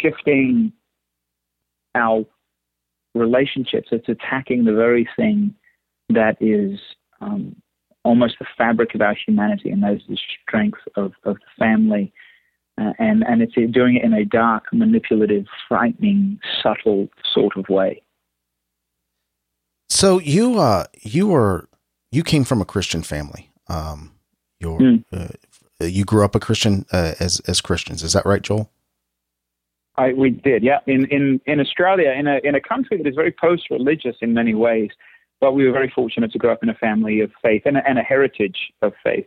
shifting 0.00 0.72
our 1.94 2.24
relationships. 3.14 3.88
It's 3.90 4.08
attacking 4.08 4.64
the 4.64 4.72
very 4.72 5.08
thing 5.16 5.54
that 6.08 6.36
is 6.40 6.78
um, 7.20 7.56
almost 8.04 8.36
the 8.38 8.46
fabric 8.56 8.94
of 8.94 9.00
our 9.00 9.16
humanity, 9.26 9.70
and 9.70 9.82
that 9.82 9.94
is 9.94 10.02
the 10.08 10.18
strength 10.42 10.78
of, 10.94 11.12
of 11.24 11.36
the 11.36 11.50
family. 11.58 12.12
Uh, 12.78 12.92
and, 12.98 13.24
and 13.24 13.42
it's 13.42 13.54
doing 13.72 13.96
it 13.96 14.04
in 14.04 14.12
a 14.12 14.24
dark, 14.24 14.64
manipulative, 14.72 15.46
frightening, 15.66 16.38
subtle 16.62 17.08
sort 17.34 17.56
of 17.56 17.68
way. 17.68 18.02
So 19.88 20.20
you 20.20 20.58
uh, 20.58 20.84
you 21.00 21.28
were 21.28 21.68
you 22.10 22.22
came 22.22 22.44
from 22.44 22.60
a 22.60 22.64
Christian 22.64 23.02
family. 23.02 23.50
Um, 23.68 24.12
your 24.60 24.78
mm. 24.78 25.04
uh, 25.12 25.28
you 25.80 26.04
grew 26.04 26.24
up 26.24 26.34
a 26.34 26.40
Christian 26.40 26.84
uh, 26.92 27.14
as 27.20 27.40
as 27.46 27.60
Christians. 27.60 28.02
Is 28.02 28.12
that 28.12 28.26
right, 28.26 28.42
Joel? 28.42 28.70
I, 29.98 30.12
we 30.12 30.30
did, 30.30 30.62
yeah. 30.62 30.80
In, 30.86 31.06
in, 31.06 31.40
in 31.46 31.60
Australia, 31.60 32.10
in 32.10 32.26
a, 32.26 32.38
in 32.44 32.54
a 32.54 32.60
country 32.60 32.98
that 32.98 33.06
is 33.06 33.14
very 33.14 33.32
post 33.32 33.70
religious 33.70 34.16
in 34.20 34.34
many 34.34 34.54
ways, 34.54 34.90
but 35.40 35.52
we 35.52 35.66
were 35.66 35.72
very 35.72 35.90
fortunate 35.94 36.32
to 36.32 36.38
grow 36.38 36.52
up 36.52 36.62
in 36.62 36.68
a 36.68 36.74
family 36.74 37.20
of 37.20 37.30
faith 37.42 37.62
and 37.64 37.76
a, 37.76 37.88
and 37.88 37.98
a 37.98 38.02
heritage 38.02 38.72
of 38.82 38.92
faith. 39.02 39.26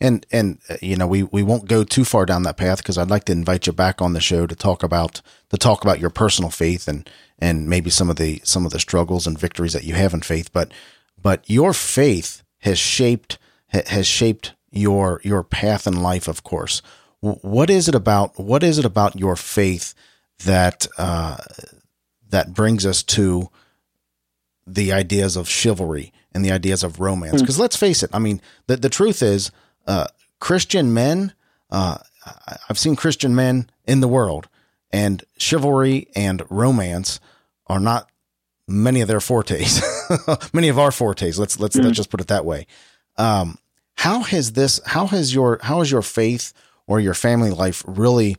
And 0.00 0.26
and 0.32 0.58
uh, 0.68 0.76
you 0.82 0.96
know 0.96 1.06
we, 1.06 1.22
we 1.22 1.42
won't 1.42 1.68
go 1.68 1.84
too 1.84 2.04
far 2.04 2.26
down 2.26 2.42
that 2.42 2.56
path 2.56 2.78
because 2.78 2.98
I'd 2.98 3.10
like 3.10 3.24
to 3.24 3.32
invite 3.32 3.66
you 3.66 3.72
back 3.72 4.02
on 4.02 4.12
the 4.12 4.20
show 4.20 4.46
to 4.46 4.54
talk 4.56 4.82
about 4.82 5.22
to 5.50 5.56
talk 5.56 5.82
about 5.82 6.00
your 6.00 6.10
personal 6.10 6.50
faith 6.50 6.88
and 6.88 7.08
and 7.38 7.68
maybe 7.68 7.88
some 7.88 8.10
of 8.10 8.16
the 8.16 8.40
some 8.44 8.66
of 8.66 8.72
the 8.72 8.80
struggles 8.80 9.26
and 9.26 9.38
victories 9.38 9.72
that 9.72 9.84
you 9.84 9.94
have 9.94 10.12
in 10.12 10.20
faith. 10.20 10.52
But 10.52 10.72
but 11.22 11.48
your 11.48 11.72
faith 11.72 12.42
has 12.60 12.78
shaped 12.78 13.38
has 13.68 14.06
shaped 14.06 14.54
your 14.72 15.20
your 15.24 15.44
path 15.44 15.86
in 15.86 16.02
life, 16.02 16.26
of 16.26 16.42
course 16.42 16.82
what 17.20 17.70
is 17.70 17.88
it 17.88 17.94
about 17.94 18.38
what 18.38 18.62
is 18.62 18.78
it 18.78 18.84
about 18.84 19.18
your 19.18 19.36
faith 19.36 19.94
that 20.44 20.86
uh, 20.98 21.38
that 22.30 22.54
brings 22.54 22.86
us 22.86 23.02
to 23.02 23.48
the 24.66 24.92
ideas 24.92 25.36
of 25.36 25.48
chivalry 25.48 26.12
and 26.32 26.44
the 26.44 26.52
ideas 26.52 26.84
of 26.84 27.00
romance? 27.00 27.40
Because 27.40 27.56
hmm. 27.56 27.60
mm. 27.60 27.62
let's 27.62 27.76
face 27.76 28.02
it, 28.02 28.10
I 28.12 28.18
mean, 28.18 28.40
the 28.66 28.76
the 28.76 28.88
truth 28.88 29.22
is, 29.22 29.50
uh, 29.86 30.06
Christian 30.40 30.94
men. 30.94 31.32
Uh, 31.70 31.98
I've 32.68 32.78
seen 32.78 32.94
Christian 32.94 33.34
men 33.34 33.70
in 33.86 34.00
the 34.00 34.08
world, 34.08 34.48
and 34.92 35.24
chivalry 35.38 36.08
and 36.14 36.42
romance 36.50 37.20
are 37.66 37.80
not 37.80 38.10
many 38.66 39.00
of 39.00 39.08
their 39.08 39.20
fortes. 39.20 39.82
many 40.52 40.68
of 40.68 40.78
our 40.78 40.92
fortes. 40.92 41.38
Let's 41.38 41.58
let's 41.58 41.76
mm. 41.76 41.84
let's 41.84 41.96
just 41.96 42.10
put 42.10 42.20
it 42.20 42.28
that 42.28 42.44
way. 42.44 42.66
Um, 43.16 43.58
how 43.94 44.20
has 44.20 44.52
this? 44.52 44.80
How 44.86 45.06
has 45.06 45.34
your 45.34 45.58
how 45.62 45.80
has 45.80 45.90
your 45.90 46.02
faith 46.02 46.52
or 46.88 46.98
your 46.98 47.14
family 47.14 47.50
life 47.50 47.84
really 47.86 48.36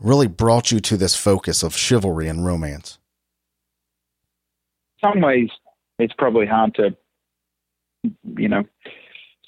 really 0.00 0.26
brought 0.26 0.70
you 0.70 0.80
to 0.80 0.96
this 0.96 1.14
focus 1.14 1.62
of 1.62 1.76
chivalry 1.76 2.28
and 2.28 2.44
romance? 2.44 2.98
Some 5.00 5.20
ways 5.20 5.48
it's 5.98 6.14
probably 6.18 6.46
hard 6.46 6.74
to 6.74 6.96
you 8.36 8.48
know 8.48 8.64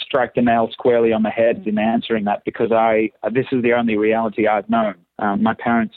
strike 0.01 0.35
the 0.35 0.43
nail 0.43 0.69
squarely 0.73 1.13
on 1.13 1.23
the 1.23 1.31
head 1.31 1.65
in 1.67 1.79
answering 1.79 2.25
that 2.25 2.43
because 2.45 2.71
I 2.73 3.11
this 3.33 3.47
is 3.51 3.63
the 3.63 3.73
only 3.73 3.97
reality 3.97 4.47
I've 4.47 4.71
known. 4.71 4.95
Um, 5.19 5.43
my 5.43 5.55
parents 5.55 5.97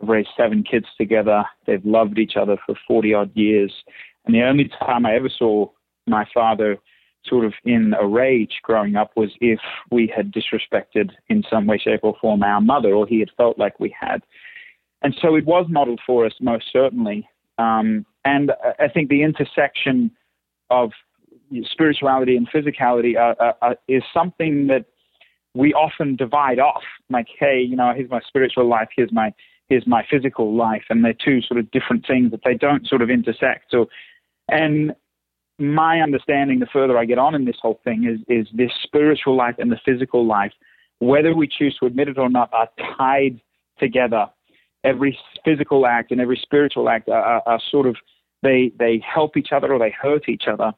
have 0.00 0.08
raised 0.08 0.30
seven 0.36 0.64
kids 0.64 0.86
together. 0.98 1.44
They've 1.66 1.84
loved 1.84 2.18
each 2.18 2.36
other 2.36 2.56
for 2.66 2.74
forty 2.86 3.14
odd 3.14 3.30
years, 3.34 3.72
and 4.24 4.34
the 4.34 4.42
only 4.42 4.70
time 4.80 5.06
I 5.06 5.14
ever 5.14 5.28
saw 5.28 5.68
my 6.06 6.26
father 6.32 6.78
sort 7.24 7.44
of 7.44 7.52
in 7.64 7.94
a 8.00 8.06
rage 8.06 8.60
growing 8.62 8.96
up 8.96 9.10
was 9.16 9.30
if 9.40 9.60
we 9.90 10.12
had 10.14 10.32
disrespected 10.32 11.10
in 11.28 11.42
some 11.50 11.66
way, 11.66 11.78
shape, 11.78 12.00
or 12.02 12.16
form 12.20 12.42
our 12.42 12.60
mother, 12.60 12.94
or 12.94 13.06
he 13.06 13.20
had 13.20 13.30
felt 13.36 13.58
like 13.58 13.78
we 13.78 13.94
had. 13.98 14.22
And 15.02 15.14
so 15.20 15.34
it 15.34 15.46
was 15.46 15.66
modeled 15.68 16.00
for 16.06 16.26
us, 16.26 16.34
most 16.40 16.66
certainly. 16.72 17.28
Um, 17.58 18.06
and 18.24 18.52
I 18.78 18.88
think 18.88 19.08
the 19.08 19.22
intersection 19.22 20.10
of 20.70 20.92
spirituality 21.64 22.36
and 22.36 22.48
physicality 22.50 23.16
uh, 23.16 23.34
uh, 23.42 23.52
uh, 23.62 23.74
is 23.88 24.02
something 24.14 24.66
that 24.68 24.86
we 25.54 25.74
often 25.74 26.16
divide 26.16 26.58
off. 26.58 26.82
Like, 27.08 27.26
hey, 27.38 27.60
you 27.60 27.76
know, 27.76 27.92
here's 27.94 28.10
my 28.10 28.20
spiritual 28.26 28.68
life, 28.68 28.88
here's 28.94 29.12
my 29.12 29.32
here's 29.68 29.86
my 29.86 30.04
physical 30.10 30.54
life, 30.54 30.82
and 30.90 31.04
they're 31.04 31.14
two 31.14 31.40
sort 31.42 31.60
of 31.60 31.70
different 31.70 32.04
things 32.06 32.32
that 32.32 32.40
they 32.44 32.54
don't 32.54 32.86
sort 32.88 33.02
of 33.02 33.10
intersect. 33.10 33.66
So, 33.70 33.88
and 34.48 34.94
my 35.60 36.00
understanding, 36.00 36.58
the 36.58 36.66
further 36.72 36.98
I 36.98 37.04
get 37.04 37.18
on 37.18 37.34
in 37.34 37.44
this 37.44 37.56
whole 37.60 37.80
thing, 37.84 38.04
is 38.04 38.20
is 38.28 38.48
this 38.54 38.70
spiritual 38.82 39.36
life 39.36 39.56
and 39.58 39.70
the 39.70 39.80
physical 39.84 40.26
life, 40.26 40.52
whether 40.98 41.34
we 41.34 41.48
choose 41.48 41.76
to 41.80 41.86
admit 41.86 42.08
it 42.08 42.18
or 42.18 42.28
not, 42.28 42.52
are 42.52 42.68
tied 42.96 43.40
together. 43.78 44.26
Every 44.82 45.18
physical 45.44 45.86
act 45.86 46.10
and 46.10 46.20
every 46.20 46.38
spiritual 46.42 46.88
act 46.88 47.08
are, 47.08 47.22
are, 47.22 47.42
are 47.46 47.60
sort 47.70 47.86
of 47.86 47.96
they 48.42 48.72
they 48.78 49.02
help 49.06 49.36
each 49.36 49.52
other 49.52 49.72
or 49.72 49.78
they 49.78 49.90
hurt 49.90 50.28
each 50.28 50.44
other. 50.50 50.72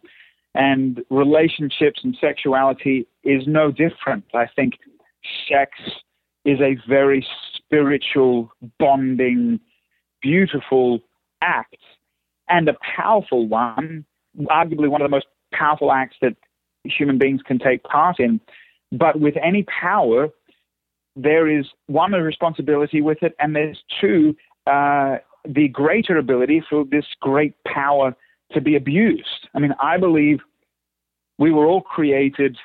And 0.55 1.03
relationships 1.09 2.01
and 2.05 2.17
sexuality 2.21 3.07
is 3.25 3.45
no 3.47 3.71
different. 3.71 4.25
I 4.35 4.47
think 4.55 4.75
sex 5.49 5.71
is 6.45 6.61
a 6.61 6.77
very 6.89 7.27
spiritual, 7.57 8.53
bonding, 8.79 9.61
beautiful 10.21 11.01
act 11.41 11.77
and 12.49 12.69
a 12.69 12.77
powerful 12.97 13.49
one, 13.49 14.05
arguably 14.39 14.89
one 14.89 15.03
of 15.03 15.07
the 15.07 15.15
most 15.15 15.27
powerful 15.53 15.93
acts 15.93 16.17
that 16.23 16.37
human 16.85 17.19
beings 17.19 17.41
can 17.45 17.59
take 17.59 17.83
part 17.85 18.19
in. 18.19 18.41
But 18.91 19.21
with 19.21 19.35
any 19.43 19.65
power, 19.65 20.29
there 21.17 21.49
is 21.49 21.67
one, 21.87 22.15
a 22.15 22.23
responsibility 22.23 23.01
with 23.01 23.23
it, 23.23 23.35
and 23.39 23.55
there's 23.55 23.83
two, 24.01 24.35
uh, 24.67 25.19
the 25.47 25.69
greater 25.69 26.17
ability 26.17 26.63
for 26.69 26.85
this 26.85 27.05
great 27.21 27.55
power 27.65 28.17
to 28.53 28.61
be 28.61 28.77
abused. 28.77 29.49
I 29.55 29.59
mean, 29.59 29.75
I 29.81 29.99
believe 29.99 30.41
we 31.39 31.51
were 31.51 31.67
all 31.67 31.81
created 31.81 32.57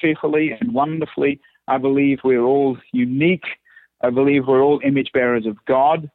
fearfully 0.00 0.56
and 0.58 0.72
wonderfully. 0.72 1.40
I 1.68 1.78
believe 1.78 2.18
we're 2.24 2.42
all 2.42 2.76
unique. 2.92 3.44
I 4.02 4.10
believe 4.10 4.46
we're 4.46 4.62
all 4.62 4.80
image 4.84 5.10
bearers 5.12 5.46
of 5.46 5.56
God. 5.66 6.10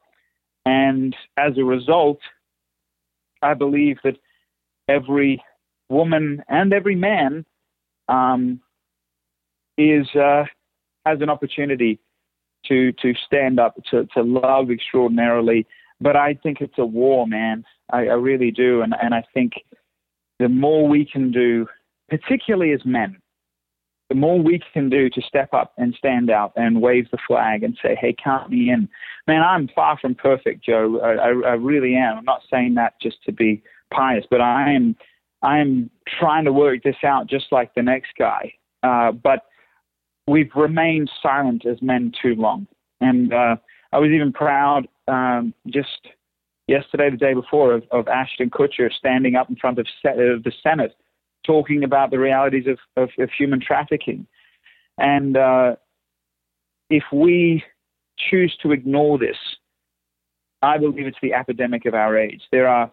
And 0.66 1.16
as 1.38 1.56
a 1.56 1.64
result, 1.64 2.18
I 3.40 3.54
believe 3.54 3.98
that 4.04 4.16
every 4.88 5.42
woman 5.88 6.42
and 6.48 6.72
every 6.72 6.94
man 6.94 7.44
um, 8.08 8.60
is 9.76 10.06
uh, 10.14 10.44
has 11.06 11.20
an 11.20 11.30
opportunity 11.30 11.98
to 12.66 12.92
to 12.92 13.14
stand 13.26 13.60
up 13.60 13.76
to, 13.90 14.06
to 14.14 14.22
love 14.22 14.70
extraordinarily. 14.70 15.66
But 16.00 16.16
I 16.16 16.34
think 16.34 16.60
it's 16.60 16.78
a 16.78 16.86
war, 16.86 17.26
man. 17.26 17.64
I, 17.90 18.06
I 18.06 18.14
really 18.14 18.50
do, 18.50 18.82
and 18.82 18.94
and 19.00 19.14
I 19.14 19.24
think 19.34 19.52
the 20.38 20.48
more 20.48 20.86
we 20.86 21.04
can 21.04 21.30
do, 21.30 21.66
particularly 22.08 22.72
as 22.72 22.84
men, 22.84 23.18
the 24.08 24.14
more 24.14 24.40
we 24.40 24.60
can 24.72 24.88
do 24.88 25.10
to 25.10 25.20
step 25.22 25.52
up 25.52 25.72
and 25.76 25.94
stand 25.98 26.30
out 26.30 26.52
and 26.56 26.80
wave 26.80 27.10
the 27.10 27.18
flag 27.26 27.62
and 27.62 27.76
say, 27.82 27.96
"Hey, 28.00 28.14
count 28.22 28.50
me 28.50 28.70
in." 28.70 28.88
Man, 29.26 29.42
I'm 29.42 29.68
far 29.74 29.98
from 29.98 30.14
perfect, 30.14 30.64
Joe. 30.64 31.00
I, 31.02 31.28
I, 31.28 31.50
I 31.50 31.54
really 31.54 31.94
am. 31.94 32.18
I'm 32.18 32.24
not 32.24 32.42
saying 32.50 32.74
that 32.74 32.94
just 33.02 33.22
to 33.24 33.32
be 33.32 33.62
pious, 33.92 34.24
but 34.30 34.40
I 34.40 34.72
am. 34.72 34.96
I 35.40 35.58
am 35.58 35.88
trying 36.18 36.46
to 36.46 36.52
work 36.52 36.82
this 36.82 36.96
out 37.04 37.28
just 37.28 37.46
like 37.52 37.72
the 37.74 37.82
next 37.82 38.10
guy. 38.18 38.54
Uh, 38.82 39.12
but 39.12 39.44
we've 40.26 40.50
remained 40.56 41.10
silent 41.22 41.64
as 41.64 41.80
men 41.80 42.12
too 42.20 42.34
long, 42.34 42.66
and 43.00 43.32
uh, 43.32 43.56
I 43.92 43.98
was 43.98 44.10
even 44.10 44.32
proud 44.32 44.88
um, 45.06 45.54
just 45.68 46.08
yesterday, 46.66 47.10
the 47.10 47.16
day 47.16 47.34
before, 47.34 47.74
of, 47.74 47.84
of 47.90 48.08
Ashton 48.08 48.50
Kutcher 48.50 48.92
standing 48.92 49.34
up 49.34 49.48
in 49.48 49.56
front 49.56 49.78
of, 49.78 49.86
of 50.04 50.42
the 50.42 50.52
Senate 50.62 50.94
talking 51.44 51.82
about 51.82 52.10
the 52.10 52.18
realities 52.18 52.66
of, 52.66 52.78
of, 52.96 53.10
of 53.18 53.30
human 53.36 53.60
trafficking. 53.60 54.26
And 54.98 55.36
uh, 55.36 55.76
if 56.90 57.04
we 57.12 57.64
choose 58.30 58.56
to 58.62 58.72
ignore 58.72 59.18
this, 59.18 59.36
I 60.60 60.76
believe 60.76 61.06
it's 61.06 61.18
the 61.22 61.34
epidemic 61.34 61.86
of 61.86 61.94
our 61.94 62.18
age. 62.18 62.42
There 62.52 62.68
are 62.68 62.90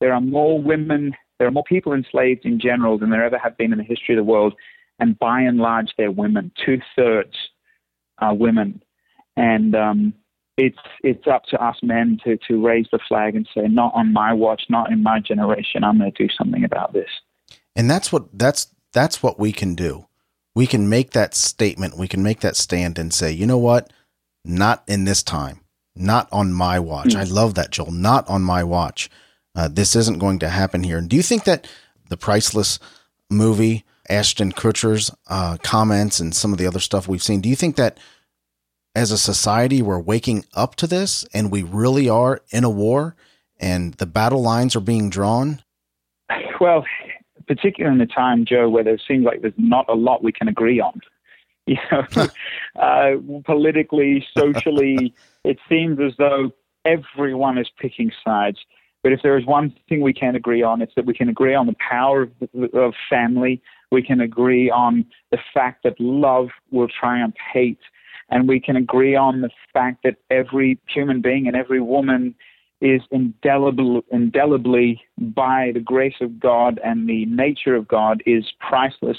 there 0.00 0.12
are 0.12 0.20
more 0.20 0.60
women, 0.60 1.14
there 1.38 1.48
are 1.48 1.52
more 1.52 1.64
people 1.64 1.92
enslaved 1.92 2.44
in 2.44 2.60
general 2.60 2.98
than 2.98 3.10
there 3.10 3.24
ever 3.24 3.38
have 3.38 3.56
been 3.56 3.72
in 3.72 3.78
the 3.78 3.84
history 3.84 4.14
of 4.14 4.24
the 4.24 4.30
world, 4.30 4.54
and 4.98 5.18
by 5.18 5.40
and 5.40 5.58
large, 5.58 5.92
they're 5.96 6.10
women. 6.10 6.50
Two 6.64 6.80
thirds 6.96 7.34
are 8.18 8.34
women, 8.34 8.82
and 9.36 9.74
um, 9.74 10.14
it's 10.58 10.78
it's 11.02 11.26
up 11.26 11.44
to 11.46 11.64
us 11.64 11.76
men 11.82 12.18
to 12.24 12.36
to 12.48 12.64
raise 12.64 12.86
the 12.90 12.98
flag 13.08 13.34
and 13.36 13.48
say, 13.54 13.68
not 13.68 13.92
on 13.94 14.12
my 14.12 14.32
watch, 14.32 14.62
not 14.68 14.90
in 14.90 15.02
my 15.02 15.20
generation. 15.20 15.84
I'm 15.84 15.98
going 15.98 16.12
to 16.12 16.26
do 16.26 16.32
something 16.36 16.64
about 16.64 16.92
this. 16.92 17.08
And 17.76 17.88
that's 17.88 18.12
what 18.12 18.26
that's 18.36 18.74
that's 18.92 19.22
what 19.22 19.38
we 19.38 19.52
can 19.52 19.74
do. 19.74 20.06
We 20.54 20.66
can 20.66 20.88
make 20.88 21.12
that 21.12 21.34
statement, 21.34 21.96
we 21.96 22.08
can 22.08 22.22
make 22.22 22.40
that 22.40 22.56
stand 22.56 22.98
and 22.98 23.14
say, 23.14 23.30
"You 23.30 23.46
know 23.46 23.58
what? 23.58 23.92
Not 24.44 24.82
in 24.88 25.04
this 25.04 25.22
time. 25.22 25.60
Not 25.94 26.28
on 26.32 26.52
my 26.52 26.80
watch." 26.80 27.10
Mm. 27.10 27.20
I 27.20 27.24
love 27.24 27.54
that, 27.54 27.70
Joel. 27.70 27.92
Not 27.92 28.28
on 28.28 28.42
my 28.42 28.64
watch. 28.64 29.08
Uh, 29.54 29.68
this 29.68 29.96
isn't 29.96 30.18
going 30.18 30.38
to 30.38 30.48
happen 30.48 30.82
here. 30.82 30.98
And 30.98 31.08
do 31.08 31.16
you 31.16 31.22
think 31.22 31.44
that 31.44 31.66
the 32.08 32.16
priceless 32.16 32.78
movie, 33.30 33.84
Ashton 34.08 34.52
Kutcher's 34.52 35.10
uh, 35.28 35.56
comments, 35.62 36.20
and 36.20 36.34
some 36.34 36.52
of 36.52 36.58
the 36.58 36.66
other 36.66 36.80
stuff 36.80 37.08
we've 37.08 37.22
seen, 37.22 37.40
do 37.40 37.48
you 37.48 37.56
think 37.56 37.76
that 37.76 37.98
as 38.94 39.10
a 39.12 39.18
society 39.18 39.82
we're 39.82 40.00
waking 40.00 40.44
up 40.54 40.74
to 40.76 40.86
this 40.86 41.24
and 41.32 41.50
we 41.50 41.62
really 41.62 42.08
are 42.08 42.40
in 42.50 42.64
a 42.64 42.70
war 42.70 43.14
and 43.60 43.94
the 43.94 44.06
battle 44.06 44.42
lines 44.42 44.74
are 44.76 44.80
being 44.80 45.10
drawn? 45.10 45.62
Well, 46.60 46.84
particularly 47.46 47.94
in 47.94 48.00
a 48.00 48.06
time, 48.06 48.44
Joe, 48.44 48.68
where 48.68 48.82
there 48.82 48.98
seems 48.98 49.24
like 49.24 49.42
there's 49.42 49.54
not 49.56 49.86
a 49.88 49.94
lot 49.94 50.24
we 50.24 50.32
can 50.32 50.48
agree 50.48 50.80
on. 50.80 51.00
You 51.66 51.76
know, 51.92 52.06
uh, 52.80 53.10
politically, 53.44 54.26
socially, 54.34 55.14
it 55.44 55.58
seems 55.68 56.00
as 56.00 56.14
though 56.16 56.50
everyone 56.86 57.58
is 57.58 57.68
picking 57.78 58.10
sides. 58.24 58.56
But 59.02 59.12
if 59.12 59.20
there 59.22 59.38
is 59.38 59.46
one 59.46 59.74
thing 59.88 60.00
we 60.00 60.12
can 60.12 60.34
agree 60.34 60.62
on, 60.62 60.82
it's 60.82 60.92
that 60.96 61.06
we 61.06 61.14
can 61.14 61.28
agree 61.28 61.54
on 61.54 61.66
the 61.66 61.76
power 61.88 62.22
of, 62.22 62.74
of 62.74 62.94
family. 63.08 63.62
We 63.92 64.02
can 64.02 64.20
agree 64.20 64.70
on 64.70 65.06
the 65.30 65.38
fact 65.54 65.84
that 65.84 66.00
love 66.00 66.48
will 66.70 66.88
triumph 66.88 67.34
hate. 67.52 67.78
And 68.30 68.48
we 68.48 68.60
can 68.60 68.76
agree 68.76 69.16
on 69.16 69.40
the 69.40 69.50
fact 69.72 70.02
that 70.04 70.16
every 70.30 70.78
human 70.92 71.22
being 71.22 71.46
and 71.46 71.56
every 71.56 71.80
woman 71.80 72.34
is 72.80 73.00
indelible, 73.10 74.02
indelibly 74.12 75.00
by 75.18 75.70
the 75.74 75.80
grace 75.80 76.14
of 76.20 76.38
God 76.38 76.78
and 76.84 77.08
the 77.08 77.24
nature 77.26 77.74
of 77.74 77.88
God 77.88 78.22
is 78.26 78.44
priceless 78.60 79.18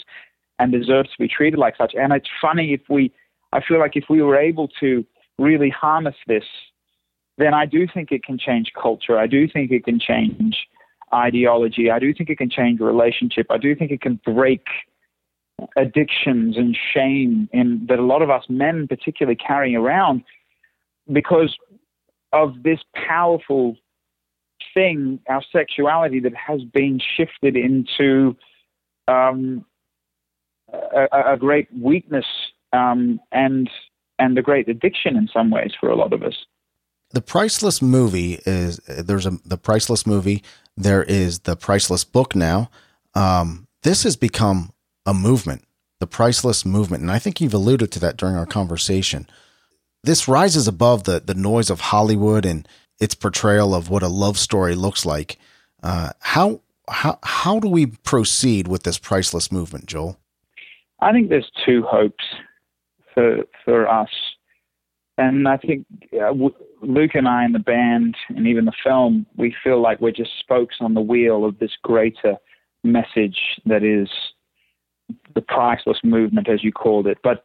and 0.59 0.71
deserves 0.71 1.09
to 1.11 1.17
be 1.19 1.27
treated 1.27 1.57
like 1.57 1.75
such. 1.77 1.93
And 1.97 2.13
it's 2.13 2.29
funny 2.41 2.73
if 2.73 2.81
we, 2.89 3.11
I 3.51 3.61
feel 3.65 3.79
like 3.79 3.95
if 3.95 4.05
we 4.09 4.21
were 4.21 4.37
able 4.37 4.69
to 4.79 5.05
really 5.37 5.69
harness 5.69 6.15
this, 6.27 6.43
then 7.39 7.53
I 7.53 7.65
do 7.65 7.87
think 7.91 8.11
it 8.11 8.23
can 8.23 8.37
change 8.37 8.73
culture. 8.79 9.17
I 9.17 9.25
do 9.25 9.47
think 9.47 9.71
it 9.71 9.85
can 9.85 9.99
change 9.99 10.67
ideology. 11.13 11.89
I 11.89 11.97
do 11.97 12.13
think 12.13 12.29
it 12.29 12.37
can 12.37 12.49
change 12.49 12.81
relationship. 12.81 13.47
I 13.49 13.57
do 13.57 13.75
think 13.75 13.91
it 13.91 14.01
can 14.01 14.19
break 14.25 14.65
addictions 15.77 16.57
and 16.57 16.77
shame 16.93 17.49
in, 17.53 17.85
that 17.87 17.97
a 17.97 18.03
lot 18.03 18.21
of 18.21 18.29
us 18.29 18.43
men 18.49 18.87
particularly 18.87 19.35
carry 19.35 19.73
around 19.75 20.23
because 21.11 21.55
of 22.33 22.61
this 22.63 22.79
powerful 22.93 23.75
thing, 24.73 25.19
our 25.29 25.41
sexuality, 25.51 26.19
that 26.19 26.35
has 26.35 26.61
been 26.63 26.99
shifted 27.17 27.55
into 27.55 28.35
um, 29.07 29.65
a, 30.71 31.33
a, 31.33 31.37
great 31.37 31.67
weakness 31.75 32.25
um, 32.73 33.19
and 33.31 33.69
and 34.19 34.37
a 34.37 34.41
great 34.41 34.67
addiction 34.67 35.15
in 35.15 35.27
some 35.33 35.49
ways 35.49 35.71
for 35.79 35.89
a 35.89 35.95
lot 35.95 36.13
of 36.13 36.21
us. 36.21 36.35
The 37.11 37.21
priceless 37.21 37.81
movie 37.81 38.39
is 38.45 38.77
there's 38.87 39.25
a 39.25 39.39
the 39.45 39.57
priceless 39.57 40.05
movie. 40.05 40.43
There 40.77 41.03
is 41.03 41.39
the 41.39 41.55
priceless 41.55 42.03
book 42.03 42.35
now. 42.35 42.69
Um, 43.15 43.67
this 43.83 44.03
has 44.03 44.15
become 44.15 44.71
a 45.05 45.13
movement, 45.13 45.63
the 45.99 46.07
priceless 46.07 46.65
movement, 46.65 47.01
and 47.01 47.11
I 47.11 47.19
think 47.19 47.41
you've 47.41 47.53
alluded 47.53 47.91
to 47.93 47.99
that 47.99 48.17
during 48.17 48.35
our 48.35 48.45
conversation 48.45 49.27
this 50.03 50.27
rises 50.27 50.67
above 50.67 51.03
the 51.03 51.19
the 51.19 51.33
noise 51.33 51.69
of 51.69 51.79
Hollywood 51.79 52.45
and 52.45 52.67
its 52.99 53.15
portrayal 53.15 53.73
of 53.73 53.89
what 53.89 54.03
a 54.03 54.07
love 54.07 54.37
story 54.37 54.75
looks 54.75 55.05
like. 55.05 55.37
Uh, 55.83 56.11
how 56.19 56.61
how 56.89 57.19
how 57.23 57.59
do 57.59 57.67
we 57.67 57.85
proceed 57.87 58.67
with 58.67 58.83
this 58.83 58.97
priceless 58.97 59.51
movement, 59.51 59.85
Joel? 59.85 60.17
I 61.01 61.11
think 61.11 61.29
there's 61.29 61.51
two 61.65 61.83
hopes 61.83 62.23
for 63.13 63.43
for 63.65 63.89
us, 63.89 64.09
and 65.17 65.47
I 65.47 65.57
think 65.57 65.85
uh, 66.13 66.33
Luke 66.81 67.11
and 67.13 67.27
I 67.27 67.43
and 67.43 67.53
the 67.53 67.59
band 67.59 68.15
and 68.29 68.47
even 68.47 68.65
the 68.65 68.73
film, 68.83 69.25
we 69.37 69.55
feel 69.63 69.81
like 69.81 69.99
we're 69.99 70.11
just 70.11 70.39
spokes 70.39 70.77
on 70.79 70.93
the 70.93 71.01
wheel 71.01 71.45
of 71.45 71.59
this 71.59 71.71
greater 71.83 72.35
message 72.83 73.37
that 73.65 73.83
is 73.83 74.09
the 75.35 75.41
priceless 75.41 75.99
movement, 76.03 76.47
as 76.49 76.63
you 76.63 76.71
called 76.71 77.07
it. 77.07 77.17
But 77.23 77.43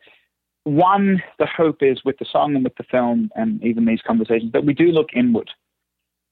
one, 0.64 1.22
the 1.38 1.46
hope 1.46 1.78
is 1.82 2.04
with 2.04 2.18
the 2.18 2.26
song 2.30 2.54
and 2.54 2.64
with 2.64 2.76
the 2.76 2.84
film 2.84 3.30
and 3.34 3.62
even 3.62 3.84
these 3.84 4.00
conversations 4.06 4.52
that 4.52 4.64
we 4.64 4.74
do 4.74 4.86
look 4.86 5.08
inward. 5.14 5.50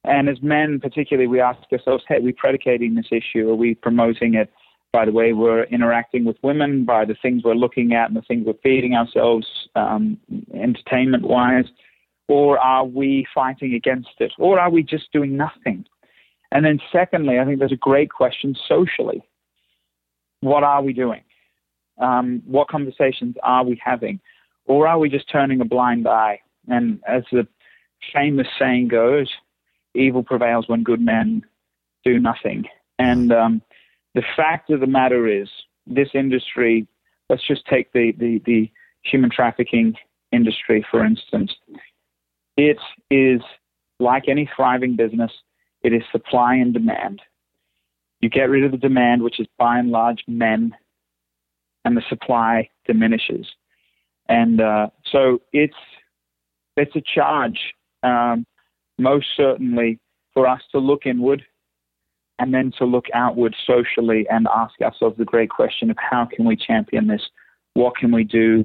And 0.05 0.29
as 0.29 0.43
men, 0.43 0.81
particularly, 0.81 1.29
we 1.29 1.41
ask 1.41 1.61
ourselves, 1.73 2.05
hey, 2.09 2.17
are 2.17 2.23
we 2.23 2.33
predicating 2.33 2.95
this 2.95 3.13
issue? 3.13 3.49
Are 3.51 3.55
we 3.55 3.75
promoting 3.75 4.35
it 4.35 4.51
by 4.93 5.05
the 5.05 5.13
way 5.13 5.33
we're 5.33 5.65
interacting 5.65 6.25
with 6.25 6.37
women, 6.43 6.85
by 6.85 7.05
the 7.05 7.15
things 7.23 7.43
we're 7.45 7.55
looking 7.55 7.93
at 7.93 8.09
and 8.09 8.17
the 8.17 8.23
things 8.23 8.45
we're 8.47 8.53
feeding 8.63 8.95
ourselves 8.95 9.47
um, 9.77 10.19
entertainment 10.55 11.25
wise? 11.25 11.67
Or 12.29 12.59
are 12.59 12.85
we 12.85 13.27
fighting 13.35 13.75
against 13.75 14.11
it? 14.19 14.33
Or 14.39 14.59
are 14.59 14.71
we 14.71 14.83
just 14.83 15.13
doing 15.13 15.37
nothing? 15.37 15.85
And 16.51 16.65
then, 16.65 16.81
secondly, 16.93 17.39
I 17.39 17.45
think 17.45 17.59
there's 17.59 17.73
a 17.73 17.77
great 17.77 18.11
question 18.11 18.55
socially. 18.69 19.23
What 20.41 20.63
are 20.63 20.83
we 20.83 20.93
doing? 20.93 21.23
Um, 22.01 22.43
what 22.47 22.69
conversations 22.69 23.37
are 23.43 23.65
we 23.65 23.81
having? 23.83 24.21
Or 24.67 24.87
are 24.87 24.99
we 24.99 25.09
just 25.09 25.31
turning 25.31 25.61
a 25.61 25.65
blind 25.65 26.07
eye? 26.07 26.41
And 26.69 27.01
as 27.07 27.25
the 27.33 27.47
famous 28.15 28.47
saying 28.59 28.89
goes, 28.89 29.31
evil 29.95 30.23
prevails 30.23 30.69
when 30.69 30.83
good 30.83 31.01
men 31.01 31.45
do 32.05 32.19
nothing. 32.19 32.65
And 32.99 33.33
um, 33.33 33.63
the 34.15 34.23
fact 34.37 34.71
of 34.71 34.81
the 34.81 34.87
matter 34.87 35.27
is, 35.27 35.49
this 35.87 36.09
industry, 36.15 36.87
let's 37.29 37.47
just 37.47 37.67
take 37.67 37.93
the, 37.93 38.13
the, 38.19 38.41
the 38.45 38.71
human 39.03 39.31
trafficking 39.31 39.95
industry, 40.31 40.85
for 40.91 41.05
instance, 41.05 41.53
it 42.57 42.79
is 43.11 43.41
like 43.99 44.25
any 44.29 44.49
thriving 44.55 44.97
business, 44.97 45.31
it 45.83 45.93
is 45.93 46.03
supply 46.11 46.55
and 46.55 46.73
demand. 46.73 47.23
You 48.21 48.29
get 48.29 48.51
rid 48.51 48.65
of 48.65 48.71
the 48.71 48.79
demand, 48.79 49.23
which 49.23 49.41
is 49.41 49.47
by 49.59 49.79
and 49.79 49.91
large 49.91 50.23
men, 50.29 50.75
and 51.85 51.97
the 51.97 52.03
supply 52.09 52.69
diminishes. 52.87 53.47
And 54.29 54.61
uh, 54.61 54.89
so 55.11 55.41
it's 55.53 55.75
it's 56.77 56.97
a 56.97 57.03
charge, 57.03 57.75
um, 58.03 58.47
most 58.99 59.27
certainly, 59.37 59.99
for 60.33 60.47
us 60.47 60.63
to 60.71 60.79
look 60.79 61.05
inward 61.05 61.43
and 62.39 62.55
then 62.55 62.73
to 62.79 62.85
look 62.85 63.07
outward 63.15 63.55
socially 63.67 64.27
and 64.31 64.47
ask 64.55 64.81
ourselves 64.81 65.17
the 65.19 65.25
great 65.25 65.51
question 65.51 65.91
of 65.91 65.97
how 65.99 66.25
can 66.25 66.45
we 66.45 66.57
champion 66.57 67.09
this? 67.09 67.23
What 67.75 67.97
can 67.97 68.13
we 68.13 68.25
do 68.25 68.65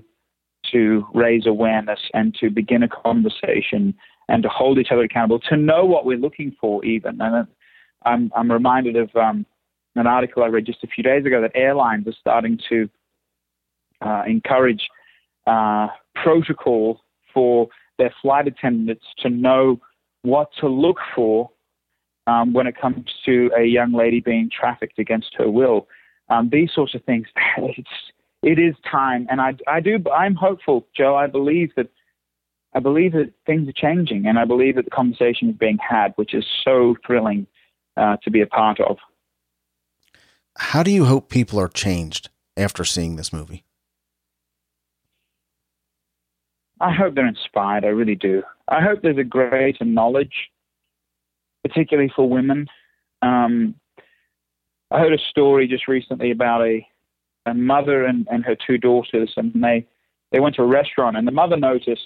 to 0.72 1.06
raise 1.14 1.46
awareness 1.46 2.00
and 2.14 2.36
to 2.36 2.50
begin 2.50 2.84
a 2.84 2.88
conversation 2.88 3.94
and 4.30 4.44
to 4.44 4.50
hold 4.50 4.78
each 4.78 4.92
other 4.92 5.04
accountable, 5.04 5.40
to 5.40 5.56
know 5.56 5.86
what 5.86 6.06
we're 6.06 6.18
looking 6.18 6.56
for, 6.60 6.84
even. 6.84 7.22
And 7.22 7.48
I'm, 8.04 8.32
I'm 8.36 8.52
reminded 8.52 8.96
of 8.96 9.16
um, 9.16 9.46
an 9.96 10.08
article 10.08 10.44
I 10.44 10.48
read 10.48 10.66
just 10.66 10.84
a 10.84 10.88
few 10.88 11.04
days 11.04 11.26
ago 11.26 11.42
that 11.42 11.52
airlines 11.56 12.08
are 12.08 12.16
starting 12.20 12.60
to 12.70 12.90
uh, 14.02 14.24
encourage 14.28 14.88
uh, 15.46 15.88
protocol 16.16 17.02
for 17.34 17.68
their 17.98 18.14
flight 18.22 18.48
attendants 18.48 19.06
to 19.20 19.30
know 19.30 19.80
what 20.24 20.50
to 20.60 20.68
look 20.68 20.98
for 21.16 21.50
um, 22.28 22.54
when 22.54 22.68
it 22.68 22.80
comes 22.80 23.06
to 23.26 23.50
a 23.58 23.64
young 23.64 23.94
lady 23.94 24.20
being 24.20 24.50
trafficked 24.50 25.00
against 25.00 25.34
her 25.38 25.50
will. 25.50 25.88
Um, 26.30 26.50
these 26.52 26.70
sorts 26.74 26.94
of 26.94 27.04
things. 27.04 27.28
It's 27.58 27.90
it 28.44 28.60
is 28.60 28.76
time, 28.90 29.28
and 29.30 29.42
I 29.42 29.56
I 29.68 29.80
do 29.80 29.98
I'm 30.14 30.36
hopeful, 30.36 30.86
Joe. 30.96 31.16
I 31.16 31.28
believe 31.28 31.72
that 31.76 31.90
I 32.74 32.80
believe 32.80 33.14
that 33.14 33.32
things 33.46 33.68
are 33.68 33.74
changing, 33.74 34.26
and 34.28 34.38
I 34.38 34.46
believe 34.46 34.76
that 34.76 34.86
the 34.86 34.92
conversation 34.92 35.50
is 35.50 35.56
being 35.56 35.78
had, 35.78 36.14
which 36.16 36.34
is 36.34 36.46
so 36.64 36.96
thrilling 37.06 37.48
uh, 37.96 38.18
to 38.24 38.32
be 38.32 38.42
a 38.42 38.48
part 38.48 38.80
of. 38.80 38.98
How 40.58 40.84
do 40.84 40.92
you 40.92 41.06
hope 41.06 41.30
people 41.30 41.60
are 41.60 41.68
changed 41.68 42.30
after 42.56 42.84
seeing 42.84 43.16
this 43.16 43.32
movie? 43.32 43.64
I 46.80 46.94
hope 46.94 47.16
they're 47.16 47.28
inspired. 47.28 47.86
I 47.86 47.90
really 47.90 48.16
do. 48.16 48.44
I 48.68 48.82
hope 48.82 49.02
there's 49.02 49.18
a 49.18 49.24
greater 49.24 49.86
knowledge, 49.86 50.50
particularly 51.64 52.12
for 52.16 52.30
women. 52.30 52.68
Um, 53.22 53.76
I 54.92 55.00
heard 55.00 55.14
a 55.14 55.18
story 55.30 55.68
just 55.68 55.88
recently 55.88 56.32
about 56.32 56.62
a, 56.62 56.88
a 57.48 57.54
mother 57.54 58.06
and, 58.06 58.28
and 58.30 58.46
her 58.46 58.56
two 58.56 58.78
daughters, 58.78 59.34
and 59.38 59.52
they 59.64 59.88
they 60.32 60.40
went 60.40 60.56
to 60.56 60.64
a 60.64 60.68
restaurant, 60.68 61.18
and 61.18 61.28
the 61.28 61.32
mother 61.32 61.58
noticed 61.58 62.02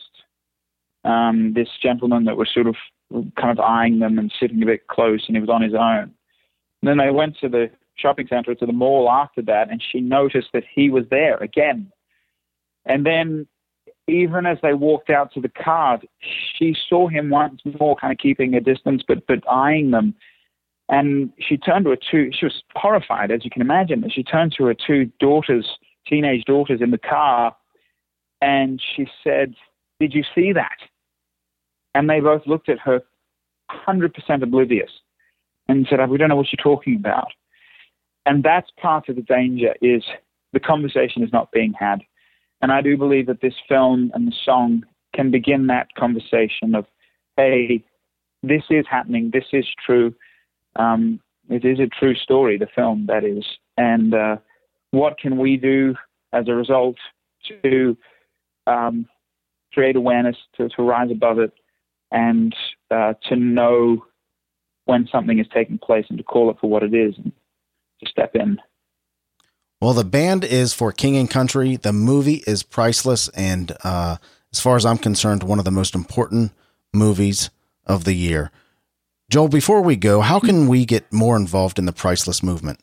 um, 1.03 1.53
this 1.53 1.69
gentleman 1.81 2.25
that 2.25 2.37
was 2.37 2.49
sort 2.53 2.67
of 2.67 2.75
kind 3.35 3.51
of 3.51 3.59
eyeing 3.59 3.99
them 3.99 4.19
and 4.19 4.31
sitting 4.39 4.61
a 4.61 4.65
bit 4.65 4.87
close, 4.87 5.23
and 5.27 5.35
he 5.35 5.41
was 5.41 5.49
on 5.49 5.61
his 5.61 5.73
own. 5.73 6.13
And 6.81 6.89
then 6.89 6.97
they 6.97 7.11
went 7.11 7.37
to 7.39 7.49
the 7.49 7.69
shopping 7.95 8.27
center, 8.27 8.55
to 8.55 8.65
the 8.65 8.73
mall 8.73 9.09
after 9.09 9.41
that, 9.43 9.69
and 9.69 9.81
she 9.91 9.99
noticed 9.99 10.49
that 10.53 10.63
he 10.73 10.89
was 10.89 11.05
there 11.09 11.37
again. 11.37 11.91
And 12.85 13.05
then, 13.05 13.47
even 14.07 14.45
as 14.45 14.57
they 14.61 14.73
walked 14.73 15.09
out 15.09 15.31
to 15.33 15.41
the 15.41 15.49
car, 15.49 15.99
she 16.57 16.75
saw 16.89 17.07
him 17.07 17.29
once 17.29 17.61
more, 17.79 17.95
kind 17.95 18.11
of 18.11 18.17
keeping 18.17 18.53
a 18.55 18.59
distance, 18.59 19.03
but 19.07 19.25
but 19.27 19.47
eyeing 19.49 19.91
them. 19.91 20.15
And 20.91 21.31
she 21.39 21.57
turned 21.57 21.85
to 21.85 21.91
her 21.91 21.97
two. 21.97 22.29
She 22.37 22.45
was 22.45 22.61
horrified, 22.75 23.31
as 23.31 23.43
you 23.43 23.49
can 23.49 23.61
imagine. 23.61 24.03
and 24.03 24.13
She 24.13 24.23
turned 24.23 24.53
to 24.57 24.65
her 24.65 24.75
two 24.75 25.05
daughters, 25.19 25.65
teenage 26.05 26.43
daughters, 26.45 26.81
in 26.81 26.91
the 26.91 26.97
car, 26.99 27.55
and 28.41 28.79
she 28.79 29.07
said, 29.23 29.55
"Did 29.99 30.13
you 30.13 30.23
see 30.35 30.51
that?" 30.51 30.77
And 31.95 32.09
they 32.09 32.19
both 32.19 32.45
looked 32.45 32.69
at 32.69 32.79
her, 32.79 33.01
100% 33.69 34.43
oblivious, 34.43 34.91
and 35.67 35.87
said, 35.87 36.07
"We 36.09 36.17
don't 36.17 36.29
know 36.29 36.35
what 36.35 36.51
you're 36.51 36.63
talking 36.63 36.97
about." 36.97 37.31
And 38.25 38.43
that's 38.43 38.69
part 38.71 39.09
of 39.09 39.15
the 39.15 39.21
danger 39.21 39.73
is 39.81 40.03
the 40.53 40.59
conversation 40.59 41.23
is 41.23 41.33
not 41.33 41.51
being 41.51 41.73
had. 41.73 42.01
And 42.61 42.71
I 42.71 42.81
do 42.81 42.97
believe 42.97 43.25
that 43.27 43.41
this 43.41 43.55
film 43.67 44.11
and 44.13 44.27
the 44.27 44.35
song 44.45 44.85
can 45.15 45.31
begin 45.31 45.67
that 45.67 45.93
conversation 45.95 46.75
of, 46.75 46.85
hey, 47.37 47.83
this 48.43 48.63
is 48.69 48.85
happening, 48.87 49.31
this 49.31 49.45
is 49.53 49.65
true. 49.83 50.13
Um, 50.75 51.19
it 51.49 51.65
is 51.65 51.79
a 51.79 51.87
true 51.87 52.15
story, 52.15 52.57
the 52.57 52.67
film, 52.73 53.05
that 53.07 53.23
is. 53.23 53.45
And 53.77 54.13
uh, 54.13 54.37
what 54.91 55.17
can 55.17 55.37
we 55.37 55.57
do 55.57 55.95
as 56.33 56.47
a 56.47 56.53
result 56.53 56.95
to 57.63 57.97
um, 58.67 59.05
create 59.73 59.95
awareness, 59.95 60.37
to, 60.57 60.69
to 60.69 60.83
rise 60.83 61.11
above 61.11 61.39
it, 61.39 61.51
and 62.11 62.55
uh, 62.89 63.13
to 63.29 63.35
know 63.35 64.05
when 64.85 65.07
something 65.11 65.39
is 65.39 65.47
taking 65.53 65.77
place 65.77 66.05
and 66.09 66.17
to 66.17 66.23
call 66.23 66.49
it 66.49 66.57
for 66.59 66.69
what 66.69 66.83
it 66.83 66.93
is 66.93 67.15
and 67.17 67.31
to 68.03 68.09
step 68.09 68.35
in. 68.35 68.57
Well, 69.79 69.93
the 69.93 70.03
band 70.03 70.43
is 70.43 70.73
for 70.73 70.91
King 70.91 71.17
and 71.17 71.29
Country. 71.29 71.75
The 71.75 71.93
movie 71.93 72.43
is 72.45 72.61
priceless, 72.61 73.29
and 73.29 73.75
uh, 73.83 74.17
as 74.53 74.59
far 74.59 74.75
as 74.75 74.85
I'm 74.85 74.97
concerned, 74.97 75.43
one 75.43 75.59
of 75.59 75.65
the 75.65 75.71
most 75.71 75.95
important 75.95 76.51
movies 76.93 77.49
of 77.85 78.03
the 78.03 78.13
year. 78.13 78.51
Joel, 79.31 79.47
before 79.47 79.81
we 79.81 79.95
go, 79.95 80.19
how 80.19 80.41
can 80.41 80.67
we 80.67 80.83
get 80.83 81.13
more 81.13 81.37
involved 81.37 81.79
in 81.79 81.85
the 81.85 81.93
priceless 81.93 82.43
movement? 82.43 82.81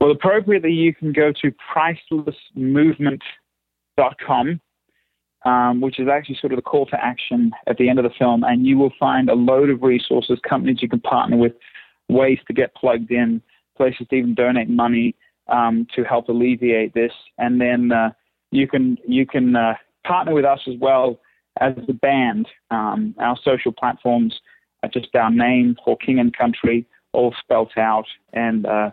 Well, 0.00 0.10
appropriately, 0.10 0.72
you 0.72 0.94
can 0.94 1.12
go 1.12 1.30
to 1.42 1.52
pricelessmovement.com, 1.76 4.60
um, 5.44 5.80
which 5.82 6.00
is 6.00 6.08
actually 6.08 6.38
sort 6.40 6.54
of 6.54 6.56
the 6.56 6.62
call 6.62 6.86
to 6.86 6.96
action 7.04 7.50
at 7.66 7.76
the 7.76 7.90
end 7.90 7.98
of 7.98 8.04
the 8.04 8.10
film, 8.18 8.44
and 8.44 8.66
you 8.66 8.78
will 8.78 8.94
find 8.98 9.28
a 9.28 9.34
load 9.34 9.68
of 9.68 9.82
resources, 9.82 10.38
companies 10.48 10.78
you 10.80 10.88
can 10.88 11.00
partner 11.00 11.36
with, 11.36 11.52
ways 12.08 12.38
to 12.46 12.54
get 12.54 12.74
plugged 12.74 13.10
in, 13.10 13.42
places 13.76 14.06
to 14.08 14.16
even 14.16 14.34
donate 14.34 14.70
money 14.70 15.14
um, 15.48 15.86
to 15.94 16.02
help 16.02 16.30
alleviate 16.30 16.94
this, 16.94 17.12
and 17.36 17.60
then 17.60 17.92
uh, 17.92 18.08
you 18.52 18.66
can 18.66 18.96
you 19.06 19.26
can 19.26 19.54
uh, 19.54 19.74
partner 20.06 20.32
with 20.32 20.46
us 20.46 20.60
as 20.66 20.76
well 20.80 21.20
as 21.60 21.74
the 21.86 21.92
band. 21.92 22.48
Um, 22.70 23.14
our 23.18 23.36
social 23.42 23.72
platforms 23.72 24.40
are 24.82 24.88
just 24.88 25.14
our 25.14 25.30
name 25.30 25.76
for 25.84 25.96
King 25.96 26.18
and 26.18 26.36
Country, 26.36 26.86
all 27.12 27.34
spelt 27.40 27.76
out, 27.76 28.06
and 28.32 28.66
uh, 28.66 28.90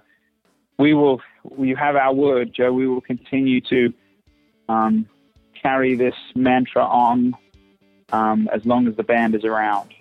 we 0.78 0.94
will. 0.94 1.22
You 1.60 1.76
have 1.76 1.96
our 1.96 2.14
word, 2.14 2.54
Joe. 2.54 2.74
We 2.74 2.88
will 2.88 3.02
continue 3.02 3.62
to 3.62 3.94
um, 4.68 5.08
carry 5.62 5.96
this 5.96 6.16
mantra 6.36 6.84
on 6.84 7.36
um, 8.12 8.50
as 8.54 8.66
long 8.66 8.88
as 8.88 8.96
the 8.96 9.04
band 9.04 9.36
is 9.36 9.44
around. 9.44 9.94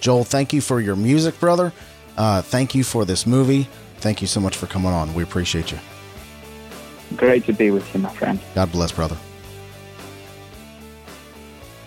Joel, 0.00 0.24
thank 0.24 0.52
you 0.52 0.60
for 0.60 0.80
your 0.80 0.96
music, 0.96 1.38
brother. 1.40 1.72
Uh, 2.16 2.42
thank 2.42 2.74
you 2.74 2.84
for 2.84 3.04
this 3.04 3.26
movie. 3.26 3.68
Thank 3.98 4.20
you 4.20 4.26
so 4.26 4.40
much 4.40 4.56
for 4.56 4.66
coming 4.66 4.92
on. 4.92 5.14
We 5.14 5.22
appreciate 5.22 5.72
you. 5.72 5.78
Great 7.16 7.44
to 7.46 7.52
be 7.52 7.70
with 7.70 7.92
you, 7.94 8.00
my 8.00 8.12
friend. 8.14 8.40
God 8.54 8.72
bless, 8.72 8.92
brother. 8.92 9.16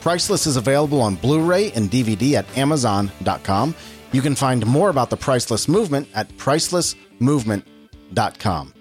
Priceless 0.09 0.47
is 0.47 0.57
available 0.57 1.01
on 1.01 1.13
Blu 1.13 1.45
ray 1.45 1.71
and 1.73 1.91
DVD 1.91 2.33
at 2.33 2.57
Amazon.com. 2.57 3.75
You 4.11 4.23
can 4.23 4.33
find 4.33 4.65
more 4.65 4.89
about 4.89 5.11
the 5.11 5.17
Priceless 5.17 5.67
Movement 5.67 6.07
at 6.15 6.27
pricelessmovement.com. 6.29 8.73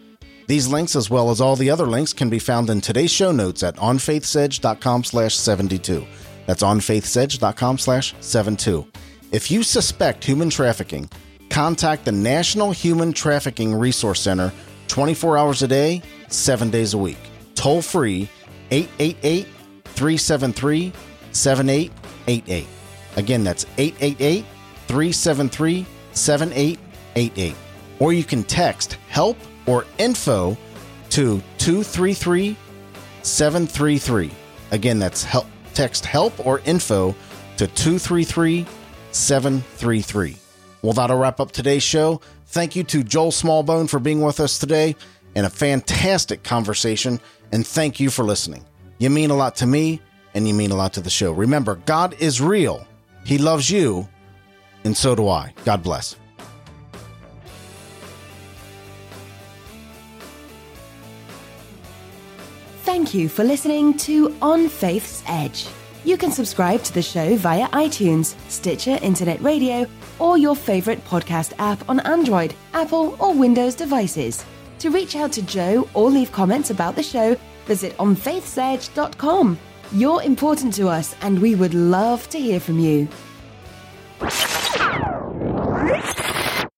These 0.46 0.68
links, 0.68 0.96
as 0.96 1.10
well 1.10 1.28
as 1.28 1.42
all 1.42 1.54
the 1.54 1.68
other 1.68 1.86
links, 1.86 2.14
can 2.14 2.30
be 2.30 2.38
found 2.38 2.70
in 2.70 2.80
today's 2.80 3.10
show 3.10 3.30
notes 3.30 3.62
at 3.62 3.76
onfaithsedge.com 3.76 5.04
slash 5.04 5.36
72. 5.36 6.06
That's 6.46 6.62
onfaithsedge.com 6.62 7.76
slash 7.76 8.14
72. 8.20 8.86
If 9.30 9.50
you 9.50 9.62
suspect 9.62 10.24
human 10.24 10.48
trafficking, 10.48 11.10
contact 11.50 12.06
the 12.06 12.12
National 12.12 12.72
Human 12.72 13.12
Trafficking 13.12 13.74
Resource 13.74 14.22
Center 14.22 14.50
24 14.86 15.36
hours 15.36 15.62
a 15.62 15.68
day, 15.68 16.00
7 16.28 16.70
days 16.70 16.94
a 16.94 16.98
week. 16.98 17.18
Toll 17.54 17.82
free 17.82 18.30
888 18.70 19.46
373 19.84 20.94
7888. 21.32 22.66
Again, 23.16 23.44
that's 23.44 23.66
888 23.76 24.44
373 24.86 25.86
7888. 26.12 27.54
Or 27.98 28.12
you 28.12 28.24
can 28.24 28.44
text 28.44 28.94
help 29.08 29.36
or 29.66 29.84
info 29.98 30.56
to 31.10 31.42
233 31.58 32.56
733. 33.22 34.30
Again, 34.70 34.98
that's 34.98 35.24
help. 35.24 35.46
Text 35.74 36.04
help 36.04 36.44
or 36.44 36.60
info 36.64 37.14
to 37.56 37.66
233 37.66 38.66
733. 39.12 40.36
Well, 40.82 40.92
that'll 40.92 41.18
wrap 41.18 41.40
up 41.40 41.52
today's 41.52 41.82
show. 41.82 42.20
Thank 42.46 42.76
you 42.76 42.84
to 42.84 43.02
Joel 43.02 43.30
Smallbone 43.30 43.88
for 43.88 43.98
being 43.98 44.20
with 44.20 44.40
us 44.40 44.58
today 44.58 44.96
and 45.34 45.44
a 45.46 45.50
fantastic 45.50 46.42
conversation. 46.42 47.20
And 47.52 47.66
thank 47.66 48.00
you 48.00 48.10
for 48.10 48.24
listening. 48.24 48.64
You 48.98 49.10
mean 49.10 49.30
a 49.30 49.36
lot 49.36 49.56
to 49.56 49.66
me, 49.66 50.00
and 50.38 50.46
you 50.46 50.55
mean 50.55 50.70
a 50.70 50.77
lot 50.77 50.92
to 50.94 51.01
the 51.01 51.11
show. 51.11 51.33
Remember, 51.33 51.74
God 51.85 52.14
is 52.20 52.40
real, 52.40 52.87
He 53.24 53.38
loves 53.38 53.68
you, 53.68 54.09
and 54.85 54.96
so 54.96 55.14
do 55.14 55.29
I. 55.29 55.53
God 55.64 55.83
bless. 55.83 56.14
Thank 62.85 63.12
you 63.12 63.29
for 63.29 63.44
listening 63.44 63.96
to 63.98 64.35
On 64.40 64.68
Faith's 64.68 65.22
Edge. 65.27 65.66
You 66.05 66.16
can 66.16 66.31
subscribe 66.31 66.83
to 66.85 66.94
the 66.94 67.03
show 67.03 67.37
via 67.37 67.68
iTunes, 67.70 68.35
Stitcher 68.48 68.98
Internet 69.03 69.42
Radio, 69.42 69.87
or 70.20 70.38
your 70.38 70.55
favorite 70.55 71.05
podcast 71.05 71.53
app 71.59 71.87
on 71.88 72.01
Android, 72.01 72.55
Apple, 72.74 73.16
or 73.18 73.35
Windows 73.35 73.74
devices. 73.74 74.44
To 74.79 74.90
reach 74.90 75.16
out 75.16 75.33
to 75.33 75.42
Joe 75.42 75.88
or 75.94 76.09
leave 76.11 76.31
comments 76.31 76.70
about 76.70 76.94
the 76.94 77.03
show, 77.03 77.37
visit 77.66 77.96
onfaithsedge.com. 77.98 79.59
You're 79.92 80.22
important 80.22 80.74
to 80.74 80.88
us, 80.88 81.16
and 81.22 81.40
we 81.40 81.55
would 81.55 81.72
love 81.72 82.29
to 82.31 82.38
hear 82.38 82.61
from 82.61 82.79
you. 82.79 83.09